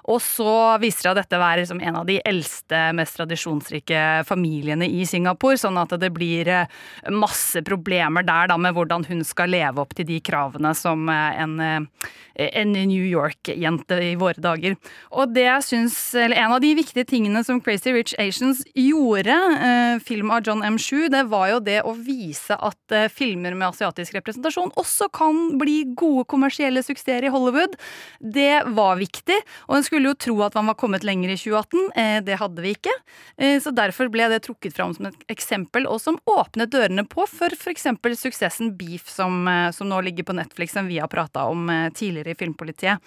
[0.07, 4.87] Og så viser det at dette er liksom en av de eldste, mest tradisjonsrike familiene
[4.87, 6.71] i Singapore, sånn at det blir eh,
[7.11, 11.41] masse problemer der da med hvordan hun skal leve opp til de kravene som eh,
[11.43, 14.77] en, eh, en New York-jente i våre dager.
[15.11, 19.37] Og det jeg syns, eller en av de viktige tingene som Crazy Rich Asians gjorde,
[19.69, 20.79] eh, film av John M.
[20.79, 25.57] Shu, det var jo det å vise at eh, filmer med asiatisk representasjon også kan
[25.61, 27.77] bli gode kommersielle suksesser i Hollywood.
[28.21, 31.91] Det var viktig, og en skulle jo tro at man var kommet lenger i 2018.
[31.97, 32.93] Eh, det hadde vi ikke.
[33.39, 37.25] Eh, så derfor ble det trukket fram som et eksempel, og som åpnet dørene på
[37.31, 37.87] for f.eks.
[38.21, 42.35] suksessen Beef, som, eh, som nå ligger på Netflix, som vi har prata om tidligere
[42.35, 43.01] i Filmpolitiet.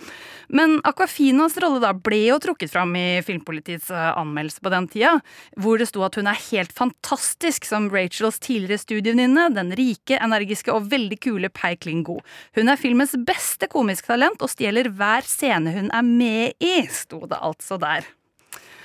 [0.50, 5.14] Men Aquafinas rolle da ble jo trukket fram i Filmpolitiets anmeldelse på den tida,
[5.60, 10.74] hvor det sto at hun er helt fantastisk som Rachels tidligere studievenninne, den rike, energiske
[10.74, 12.20] og veldig kule Pei Kling-go.
[12.58, 17.26] Hun er filmens beste komiske talent og stjeler hver scene hun er med i, sto
[17.28, 18.08] det altså der.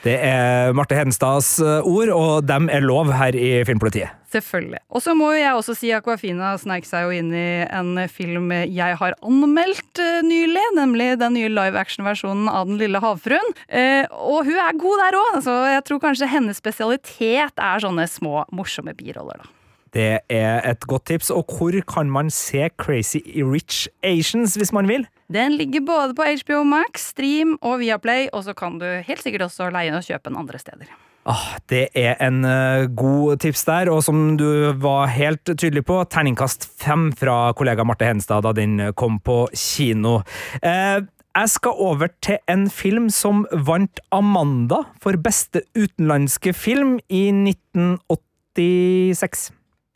[0.04, 4.12] Det er Marte Hedenstads eh, ord, og dem er lov her i Filmpolitiet.
[4.34, 4.82] Selvfølgelig.
[4.92, 8.98] Og så må jeg også si Aquafina sneik seg jo inn i en film jeg
[9.00, 13.56] har anmeldt eh, nylig, nemlig den nye live action-versjonen av Den lille havfruen.
[13.72, 18.04] Eh, og hun er god der òg, så jeg tror kanskje hennes spesialitet er sånne
[18.10, 19.52] små, morsomme biroller, da.
[19.94, 21.30] Det er et godt tips.
[21.30, 25.06] Og hvor kan man se Crazy Rich Asians hvis man vil?
[25.34, 29.48] Den ligger både på HBO Max, Stream og Viaplay, og så kan du helt sikkert
[29.48, 30.92] også leie og kjøpe den andre steder.
[31.24, 34.46] Ah, det er en uh, god tips der, og som du
[34.78, 40.20] var helt tydelig på, terningkast fem fra kollega Marte Henstad da den kom på kino.
[40.60, 41.00] Eh,
[41.34, 49.50] jeg skal over til en film som vant Amanda for beste utenlandske film i 1986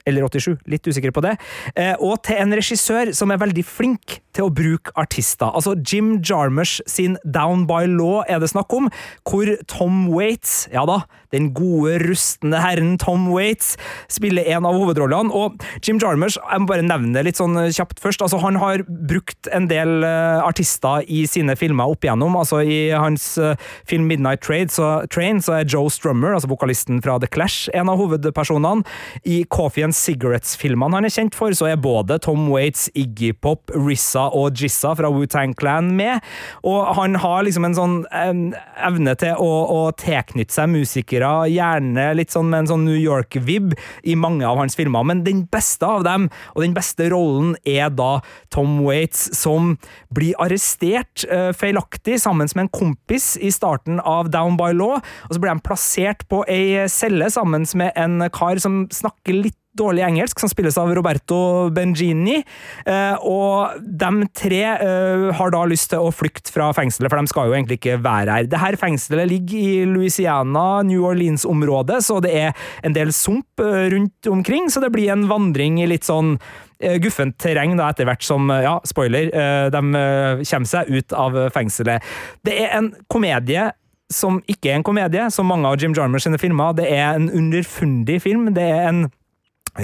[0.09, 1.37] eller 87, litt usikker på det,
[1.77, 5.51] eh, og til en regissør som er veldig flink til å bruke artister.
[5.51, 8.91] Altså Jim Jarmers sin Down by Law er det snakk om,
[9.29, 11.03] hvor Tom Waits, ja da,
[11.35, 13.77] den gode, rustne herren Tom Waits,
[14.13, 15.33] spiller en av hovedrollene.
[15.35, 18.85] Og Jim Jarmers, jeg må bare nevne det litt sånn kjapt først, altså han har
[18.89, 22.37] brukt en del uh, artister i sine filmer opp igjennom.
[22.39, 23.55] Altså i hans uh,
[23.89, 27.91] film Midnight Trade, så, Train så er Joe Strummer, altså vokalisten fra The Clash, en
[27.93, 28.87] av hovedpersonene.
[29.29, 33.73] I Coffee and Cigarettes-filmene han er kjent for, så er både Tom Waits, Iggy Pop,
[33.75, 36.25] Rissa og Jizza fra Wu-Tang Clan med.
[36.67, 38.43] Og han har liksom en sånn en
[38.85, 41.18] evne til å, å tilknytte seg musikere,
[41.51, 45.05] gjerne litt sånn med en sånn New York-vib, i mange av hans filmer.
[45.07, 48.21] Men den beste av dem, og den beste rollen, er da
[48.55, 49.77] Tom Waits, som
[50.15, 55.35] blir arrestert uh, feilaktig sammen med en kompis i starten av Down by Law, og
[55.35, 60.05] så blir de plassert på ei celle sammen med en kar som snakker litt dårlig
[60.07, 61.39] engelsk, som spilles av Roberto
[61.75, 62.41] Bengini.
[62.89, 67.33] Eh, og de tre eh, har da lyst til å flykte fra fengselet, for de
[67.33, 68.51] skal jo egentlig ikke være her.
[68.51, 74.31] Dette fengselet ligger i Louisiana, New Orleans-området, så det er en del sump eh, rundt
[74.31, 76.37] omkring, så det blir en vandring i litt sånn
[77.03, 79.33] guffent terreng da, etter hvert som, ja, spoiler,
[79.75, 82.07] de kommer seg ut av fengselet.
[82.47, 83.65] Det er en komedie
[84.13, 86.77] som ikke er en komedie, som mange av Jim Jarmers sine filmer.
[86.77, 88.49] Det er en underfundig film.
[88.57, 89.03] Det er en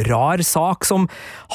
[0.09, 1.09] rar sak som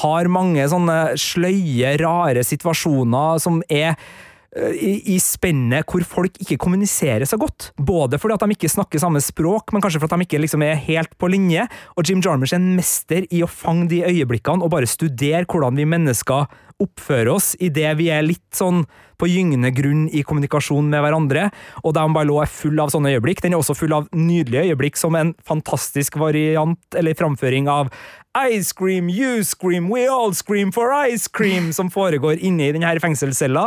[0.03, 6.59] har mange sånne sløye, rare situasjoner som er eh, i, i spennet hvor folk ikke
[6.61, 7.71] kommuniserer så godt.
[7.77, 10.65] Både fordi at de ikke snakker samme språk, men kanskje fordi at de ikke liksom
[10.65, 11.67] er helt på linje.
[11.97, 15.79] Og Jim Jarmers er en mester i å fange de øyeblikkene og bare studere hvordan
[15.79, 16.49] vi mennesker
[16.79, 18.85] oppfører oss idet vi er litt sånn
[19.19, 21.49] på gyngende grunn i kommunikasjon med hverandre.
[21.83, 23.43] Og Down by Law er full av sånne øyeblikk.
[23.43, 27.91] Den er også full av nydelige øyeblikk, som en fantastisk variant eller framføring av
[28.37, 32.91] I scream, you scream, we all scream for ice cream, som foregår inne i denne
[33.01, 33.63] fengselscella.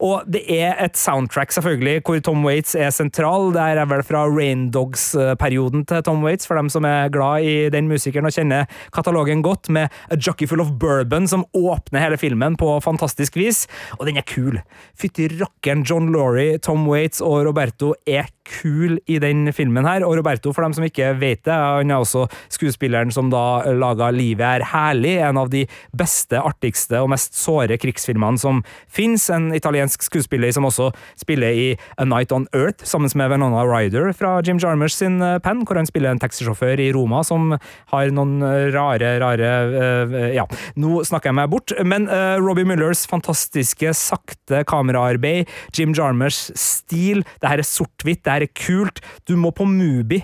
[0.00, 3.50] Og det er et soundtrack, selvfølgelig, hvor Tom Waits er sentral.
[3.52, 7.68] Det er vel fra Rain Dogs-perioden til Tom Waits, for dem som er glad i
[7.68, 8.64] den musikeren og kjenner
[8.96, 13.66] katalogen godt, med A Jockey Full of Bourbon, som åpner hele filmen på fantastisk vis.
[13.98, 14.56] Og den er kul.
[14.96, 20.04] Fytti rakkeren, John Laurie, Tom Waits og Roberto er kul i den filmen her.
[20.06, 24.10] Og Roberto, for dem som ikke vet det, han er også skuespilleren som da laga
[24.14, 25.64] Livet er herlig, en av de
[25.96, 29.28] beste, artigste og mest såre krigsfilmene som fins.
[29.34, 31.68] En italiensk skuespiller som også spiller i
[32.00, 35.78] A Night on Earth, sammen med Venona Ryder fra Jim Jarmers sin eh, penn, hvor
[35.78, 37.54] han spiller en taxisjåfør i Roma som
[37.92, 38.42] har noen
[38.74, 40.44] rare, rare uh, Ja,
[40.78, 42.06] nå snakker jeg meg bort, men
[42.42, 48.52] Robbie Mullers fantastiske, sakte kameraarbeid, Jim Jarmers stil, det her er sort-hvitt, det her er
[48.54, 49.00] kult.
[49.28, 50.22] Du må på Mubi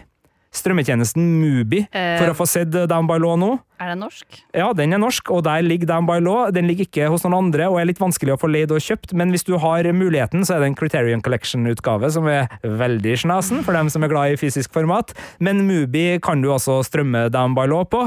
[0.55, 2.19] strømmetjenesten Mubi Eh.
[2.21, 3.53] for å få sett Down by Law nå.
[3.83, 4.25] Er det norsk?
[4.55, 6.51] Ja, den er norsk, og der ligger Down by Law.
[6.55, 9.12] Den ligger ikke hos noen andre og er litt vanskelig å få leid og kjøpt,
[9.19, 13.64] men hvis du har muligheten, så er det en Criterion Collection-utgave som er veldig snasen
[13.67, 15.12] for dem som er glad i fysisk format.
[15.43, 18.07] Men Mubi kan du altså strømme Down by Law på.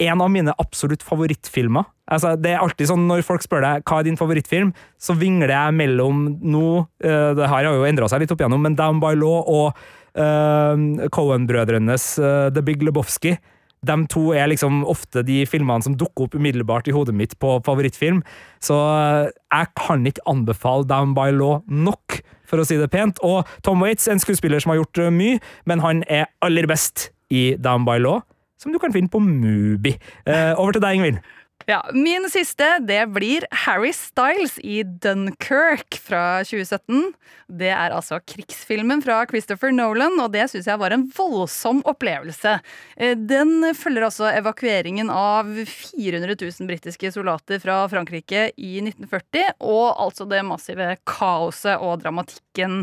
[0.00, 1.86] En av mine absolutt favorittfilmer.
[2.10, 5.48] Altså, det er alltid sånn Når folk spør deg hva er din favorittfilm, så vingler
[5.54, 9.00] jeg mellom nå eh, Det her har jo endra seg litt opp igjennom, men Down
[9.00, 9.78] by Law og
[10.18, 13.36] uh, Cohen-brødrenes uh, The Big Lebowski.
[13.84, 17.58] De to er liksom ofte de filmene som dukker opp umiddelbart i hodet mitt på
[17.66, 18.22] favorittfilm.
[18.64, 23.20] Så uh, jeg kan ikke anbefale Down by Law nok, for å si det pent.
[23.24, 27.54] Og Tom Waits, en skuespiller som har gjort mye, men han er aller best i
[27.60, 28.22] Down by Law,
[28.60, 29.96] som du kan finne på Mubi.
[30.28, 31.24] Over til deg, Ingvild.
[31.66, 37.14] Ja, Min siste det blir Harry Styles i Dunkerque fra 2017.
[37.48, 42.58] Det er altså krigsfilmen fra Christopher Nolan, og det syns jeg var en voldsom opplevelse.
[42.98, 49.86] Eh, Den følger altså evakueringen av 400 000 britiske soldater fra Frankrike i 1940, og
[50.04, 52.82] altså det massive kaoset og dramatikken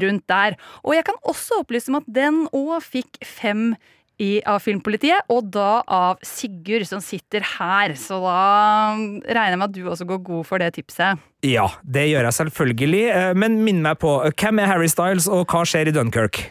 [0.00, 0.56] rundt der.
[0.80, 3.74] Og jeg kan også opplyse om at den òg fikk fem
[4.22, 7.94] i, av Filmpolitiet, og da av Sigurd, som sitter her.
[7.98, 8.40] Så da
[8.94, 11.22] regner jeg med at du også går god for det tipset.
[11.44, 15.48] Ja, det gjør jeg selvfølgelig, eh, men minn meg på hvem er Harry Styles, og
[15.50, 16.50] hva skjer i Dunkerque?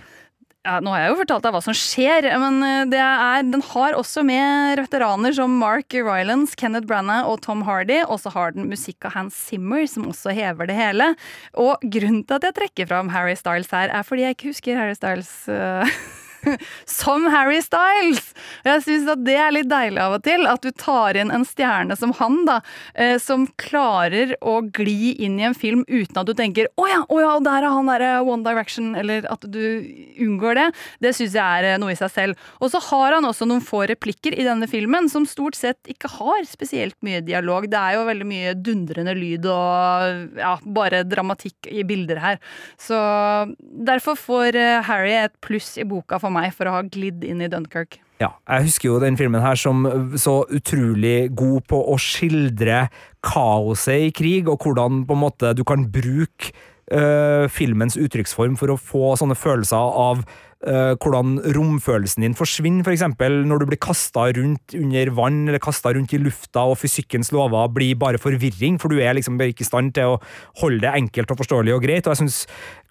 [0.63, 3.63] Ja, nå har jeg jo fortalt deg hva som skjer, men eh, det er, den
[3.73, 8.00] har også med veteraner som Mark Rylance, Kenneth Branagh og Tom Hardy.
[8.08, 11.10] Og så har den musikk av Hans Zimmer, som også hever det hele.
[11.60, 14.79] Og grunnen til at jeg trekker fram Harry Styles her, er fordi jeg ikke husker
[14.79, 15.33] Harry Styles.
[15.52, 15.98] eh,
[16.85, 18.33] som Harry Styles.
[18.65, 21.46] Jeg syns at det er litt deilig av og til, at du tar inn en
[21.48, 22.60] stjerne som han, da,
[22.96, 27.02] eh, som klarer å gli inn i en film uten at du tenker 'Å ja,
[27.10, 29.83] å ja, og der er han derre One Direction', eller at du
[30.19, 30.67] unngår det.
[31.02, 32.50] Det syns jeg er eh, noe i seg selv.
[32.60, 36.10] Og så har han også noen få replikker i denne filmen som stort sett ikke
[36.19, 37.69] har spesielt mye dialog.
[37.69, 42.41] Det er jo veldig mye dundrende lyd og ja, bare dramatikk i bilder her.
[42.79, 42.98] Så
[43.62, 47.44] derfor får eh, Harry et pluss i boka for meg for å ha glidd inn
[47.44, 48.02] i Dunkerque.
[48.21, 49.84] Ja, jeg husker jo den filmen her som
[50.19, 52.86] så utrolig god på å skildre
[53.25, 56.54] kaoset i krig, og hvordan på en måte du kan bruke
[56.94, 62.96] øh, filmens uttrykksform for å få sånne følelser av øh, hvordan romfølelsen din forsvinner, for
[62.96, 67.34] eksempel når du blir kasta rundt under vann, eller kasta rundt i lufta, og fysikkens
[67.36, 70.19] lover blir bare forvirring, for du er liksom ikke i stand til å
[70.62, 72.44] holde det enkelt og forståelig og greit, og jeg syns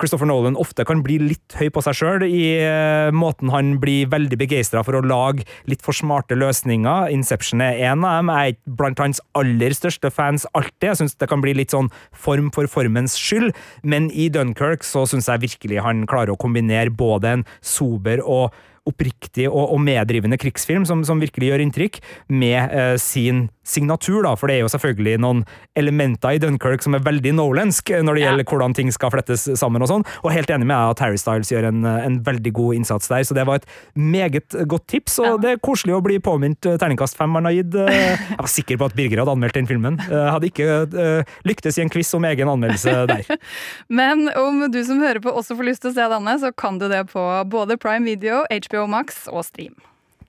[0.02, 4.08] Christopher Nolan ofte kan bli litt høy på seg sjøl i øh, måten han blir
[4.10, 7.12] veldig begeistra for å lage litt for smarte løsninger.
[7.14, 8.32] Inception er en av dem.
[8.34, 10.88] Jeg er blant hans aller største fans alltid.
[10.88, 13.54] Jeg syns det kan bli litt sånn form for formens skyld,
[13.86, 18.50] men i Dunkerque så syns jeg virkelig han klarer å kombinere både en sober og
[18.88, 22.00] oppriktig og, og meddrivende krigsfilm som, som virkelig gjør inntrykk,
[22.34, 25.44] med eh, sin signatur, da, for det er jo selvfølgelig noen
[25.78, 29.84] elementer i Dunkerque som er veldig nolansk når det gjelder hvordan ting skal flettes sammen
[29.84, 32.80] og sånn, og helt enig med deg at Harry Styles gjør en, en veldig god
[32.80, 35.36] innsats der, så det var et meget godt tips, og Ja.
[35.44, 37.76] det er koselig å bli påminnet eh, terningkast fem han har gitt.
[37.78, 40.00] eh, Jeg var sikker på at Birger hadde anmeldt den filmen.
[40.10, 40.66] Jeg hadde ikke
[41.06, 43.22] eh, lyktes i en quiz om egen anmeldelse der.
[44.02, 46.82] Men om du som hører på også får lyst til å se denne, så kan
[46.82, 47.22] du det på
[47.52, 49.76] både Prime Video, HBO Max og Stream.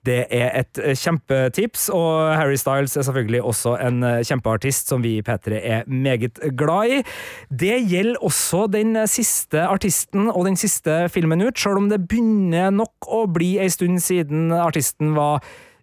[0.04, 5.04] Det er et eh, kjempetips, og Harry Styles er selvfølgelig også en eh, kjempeartist som
[5.04, 7.02] vi i P3 er meget glad i.
[7.48, 12.02] Det gjelder også den eh, siste artisten og den siste filmen ut, selv om det
[12.08, 15.40] begynner nok å bli ei stund siden artisten var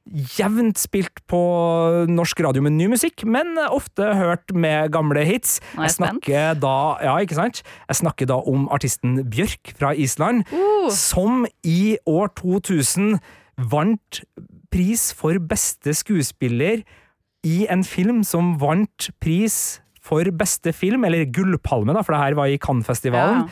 [0.09, 1.39] jevnt spilt på
[2.09, 5.59] norsk radio med ny musikk, men ofte hørt med gamle hits.
[5.77, 7.61] Jeg snakker da, ja, ikke sant?
[7.87, 10.43] Jeg snakker da om artisten Bjørk fra Island,
[10.95, 13.19] som i år 2000
[13.71, 14.23] vant
[14.71, 16.81] pris for beste skuespiller
[17.45, 22.37] i en film som vant pris for beste film, eller Gullpalme, da, for det her
[22.39, 23.45] var i Cannes-festivalen.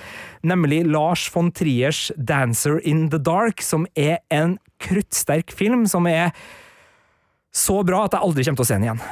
[0.50, 6.32] Nemlig Lars von Triers 'Dancer in the Dark', som er en kruttsterk film som er
[7.54, 9.04] så bra at jeg aldri kommer til å se den igjen.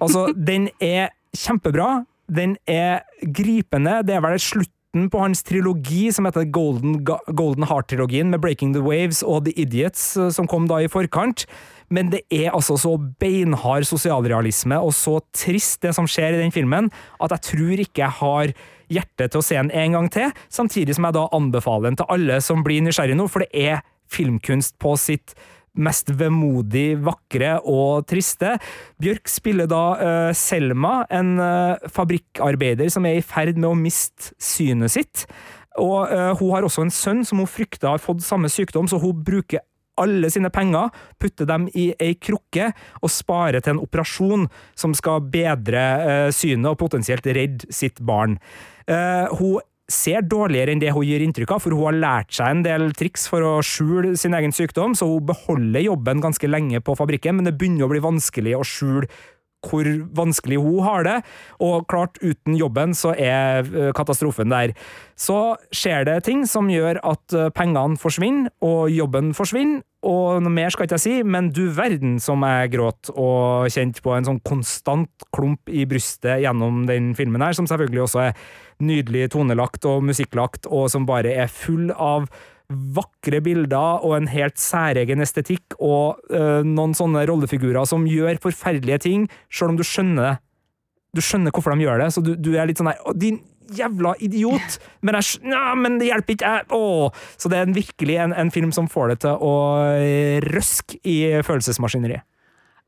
[0.00, 2.04] Altså, den er kjempebra.
[2.28, 4.02] Den er gripende.
[4.06, 8.84] Det er vel slutten på hans trilogi som heter Golden, Golden Heart-trilogien, med Breaking the
[8.84, 11.46] Waves og The Idiots, eh, som kom da i forkant.
[11.94, 16.54] Men det er altså så beinhard sosialrealisme og så trist det som skjer i den
[16.54, 18.56] filmen, at jeg tror ikke jeg har
[18.88, 22.10] hjerte til å se den en gang til, samtidig som jeg da anbefaler den til
[22.12, 25.36] alle som blir nysgjerrig nå, for det er filmkunst på sitt
[25.78, 28.56] mest vemodig, vakre og triste.
[29.02, 34.32] Bjørk spiller da uh, Selma, en uh, fabrikkarbeider som er i ferd med å miste
[34.42, 35.26] synet sitt.
[35.78, 38.98] Og uh, hun har også en sønn som hun frykter har fått samme sykdom, så
[39.02, 39.62] hun bruker
[40.00, 42.70] alle sine penger, putter dem i ei krukke
[43.02, 48.38] og sparer til en operasjon som skal bedre eh, synet og potensielt redde sitt barn.
[48.88, 52.52] Eh, hun ser dårligere enn det hun gir inntrykk av, for hun har lært seg
[52.52, 56.82] en del triks for å skjule sin egen sykdom, så hun beholder jobben ganske lenge
[56.84, 59.08] på fabrikken, men det begynner å bli vanskelig å skjule
[59.66, 61.16] hvor vanskelig hun har det,
[61.64, 64.76] og klart, uten jobben så er eh, katastrofen der.
[65.18, 70.70] Så skjer det ting som gjør at pengene forsvinner, og jobben forsvinner, og noe mer
[70.70, 74.38] skal ikke jeg si, men du verden som jeg gråt og kjente på en sånn
[74.46, 78.38] konstant klump i brystet gjennom den filmen her, som selvfølgelig også er
[78.78, 82.28] nydelig tonelagt og musikklagt, og som bare er full av
[82.68, 89.02] vakre bilder og en helt særegen estetikk, og øh, noen sånne rollefigurer som gjør forferdelige
[89.08, 90.38] ting, sjøl om du skjønner.
[91.16, 93.40] Du skjønner hvorfor de gjør det, så du, du er litt sånn der «Å, Din
[93.74, 94.78] jævla idiot!
[95.02, 96.54] Men, jeg, ja, men det hjelper ikke!
[96.54, 97.28] Jeg, åh.
[97.36, 99.54] Så det er en, virkelig en, en film som får det til å
[99.98, 102.26] øh, røske i følelsesmaskineriet.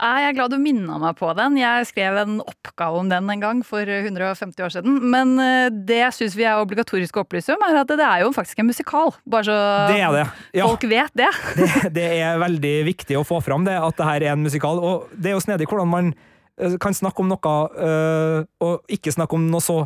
[0.00, 1.58] Jeg er glad du minna meg på den.
[1.60, 4.96] Jeg skrev en oppgave om den en gang for 150 år siden.
[5.12, 8.24] Men eh, det jeg syns vi er obligatorisk å opplyse om, er at det er
[8.24, 9.12] jo faktisk en musikal.
[9.28, 9.58] Bare så
[9.90, 10.24] Det det.
[10.56, 10.70] Ja.
[10.70, 11.28] folk vet det.
[11.60, 14.80] det, det er veldig viktig å få fram det, at det her er en musikal.
[14.80, 16.12] Og det er jo snedig hvordan man
[16.56, 17.56] eh, kan snakke om noe
[18.64, 19.82] og ikke snakke om noe så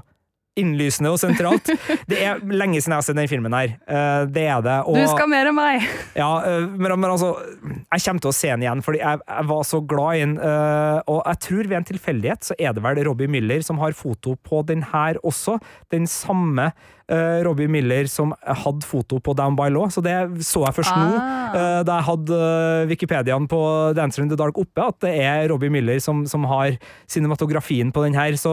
[0.60, 1.70] innlysende og sentralt.
[2.10, 3.74] Det er lenge siden jeg har sett den filmen her.
[3.88, 4.76] Eh, det er det.
[4.86, 5.86] Og, Du skal mer enn meg.
[6.22, 7.32] ja, øh, men, men altså,
[7.64, 10.34] jeg kommer til å se den igjen, fordi jeg, jeg var så glad i den.
[10.38, 13.96] øh, og jeg tror ved en tilfeldighet så er det vel Robbie Miller som har
[13.98, 15.58] foto på den her også.
[15.94, 16.70] Den samme
[17.10, 20.14] eh, Robbie Miller som hadde foto på Down by Law, så det
[20.46, 21.18] så jeg først nå.
[21.18, 21.54] Ah.
[21.54, 23.60] eh, Da jeg hadde eh, Wikipediaen på
[23.96, 26.78] Dancer in the Dark oppe, at det er Robbie Miller som, som har
[27.10, 28.36] cinematografien på den her.
[28.40, 28.52] Så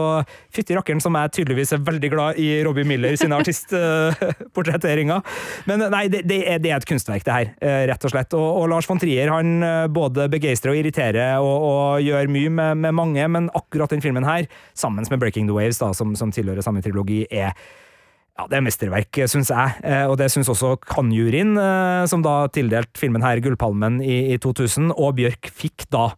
[0.54, 5.22] fytti rakkeren som jeg tydeligvis er veldig glad i Robbie Miller sine artistportretteringer.
[5.70, 7.52] Men nei, det, det, er, det er et kunstverk, det her,
[7.92, 8.36] rett og slett.
[8.38, 12.82] Og, og Lars von Trier han både begeistrer og irriterer og, og gjør mye med,
[12.86, 16.32] med mange, men akkurat den filmen her, sammen med Breaking the Waves, da, som, som
[16.34, 17.52] tilhører samme trilogi, er
[18.38, 22.46] ja, det er mesterverk, syns jeg, eh, og det syns også Cannes-juryen, eh, som da
[22.52, 26.12] tildelte filmen her Gullpalmen i 2000, og Bjørk fikk da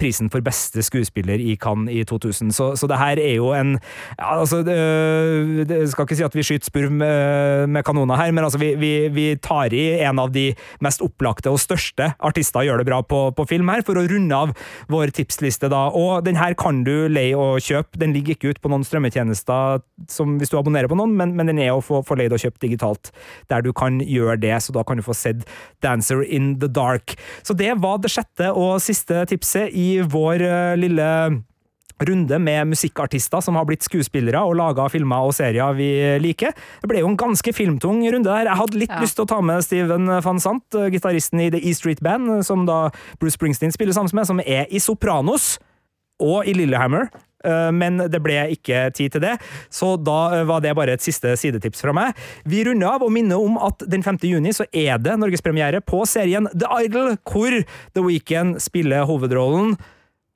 [0.00, 2.52] prisen for beste skuespiller i Cannes i 2000.
[2.52, 6.36] Så, så det her er jo en ja, altså, det, det skal ikke si at
[6.36, 10.20] vi skyter spurv med, med kanoner her, men altså, vi, vi, vi tar i en
[10.20, 10.50] av de
[10.84, 14.36] mest opplagte og største artister gjør det bra på, på film her, for å runde
[14.36, 14.52] av
[14.92, 15.86] vår tipsliste da.
[15.96, 17.98] Og den her kan du leie og kjøpe.
[18.00, 19.80] Den ligger ikke ut på noen strømmetjenester
[20.12, 22.42] som hvis du abonnerer på noen, men, men den er å få, få leid og
[22.42, 23.12] kjøpt digitalt,
[23.52, 25.46] der du kan gjøre det, så da kan du få sett
[25.84, 27.16] Dancer in the Dark.
[27.46, 31.10] Så det var det sjette og siste tipset i vår eh, lille
[32.06, 35.86] runde med musikkartister som har blitt skuespillere og laga filmer og serier vi
[36.20, 36.52] liker.
[36.82, 38.50] Det ble jo en ganske filmtung runde der.
[38.50, 39.00] Jeg hadde litt Ja.
[39.00, 42.28] lyst til å ta med Steven van Sant, eh, gitaristen i The E Street Band,
[42.28, 45.58] eh, som da Bruce Springsteen spiller sammen med, som er i Sopranos
[46.20, 47.08] og i Lillehammer.
[47.46, 49.36] Eh, Men det ble ikke tid til det,
[49.72, 52.16] så da eh, var det bare et siste sidetips fra meg.
[52.48, 54.20] Vi runder av og minner om at den 5.
[54.26, 57.60] juni så er det norgespremiere på serien The Idol, hvor
[57.94, 59.76] The Weeknd spiller hovedrollen.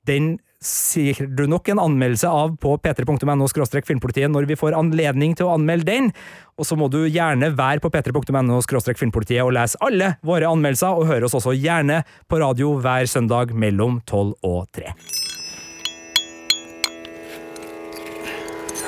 [0.07, 3.47] Den sier du nok en anmeldelse av på p3.no
[3.81, 6.11] filmpolitiet når vi får anledning til å anmelde den.
[6.61, 8.61] Og så må du gjerne være på p3.no
[8.93, 13.55] filmpolitiet og lese alle våre anmeldelser, og høre oss også gjerne på radio hver søndag
[13.57, 15.20] mellom 12 og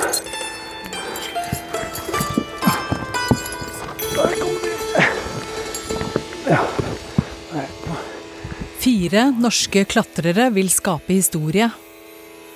[0.04, 0.34] 3.
[8.84, 11.70] Fire norske klatrere vil skape historie.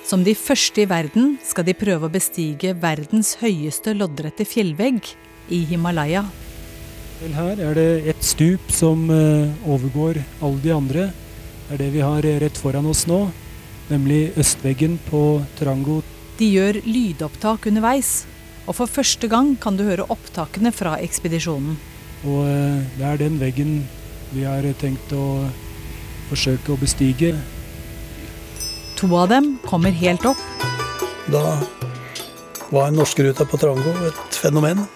[0.04, 5.08] Som de første i verden skal de prøve å bestige verdens høyeste loddrette fjellvegg
[5.52, 6.26] i Himalaya.
[7.18, 11.08] Her er det et stup som eh, overgår alle de andre.
[11.66, 13.24] Det er det vi har eh, rett foran oss nå,
[13.88, 15.22] nemlig østveggen på
[15.58, 16.02] Trango.
[16.38, 18.24] De gjør lydopptak underveis,
[18.68, 21.78] og for første gang kan du høre opptakene fra ekspedisjonen.
[22.28, 23.80] Og eh, det er den veggen
[24.34, 25.48] vi har tenkt å
[26.28, 27.32] forsøke å bestige.
[28.98, 30.40] To av dem kommer helt opp,
[31.28, 31.58] Da
[32.72, 34.86] var norskeruta på Trango et fenomen.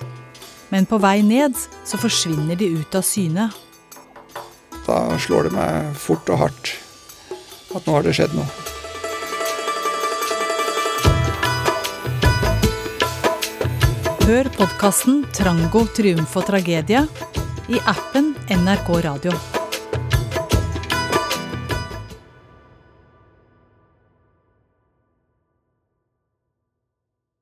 [0.73, 1.53] men på vei ned
[1.85, 3.51] så forsvinner de ut av syne.
[4.87, 6.73] Da slår det meg fort og hardt
[7.77, 8.49] at nå har det skjedd noe.
[14.23, 17.03] Hør podkasten 'Trango triumf og tragedie'
[17.75, 19.62] i appen NRK Radio.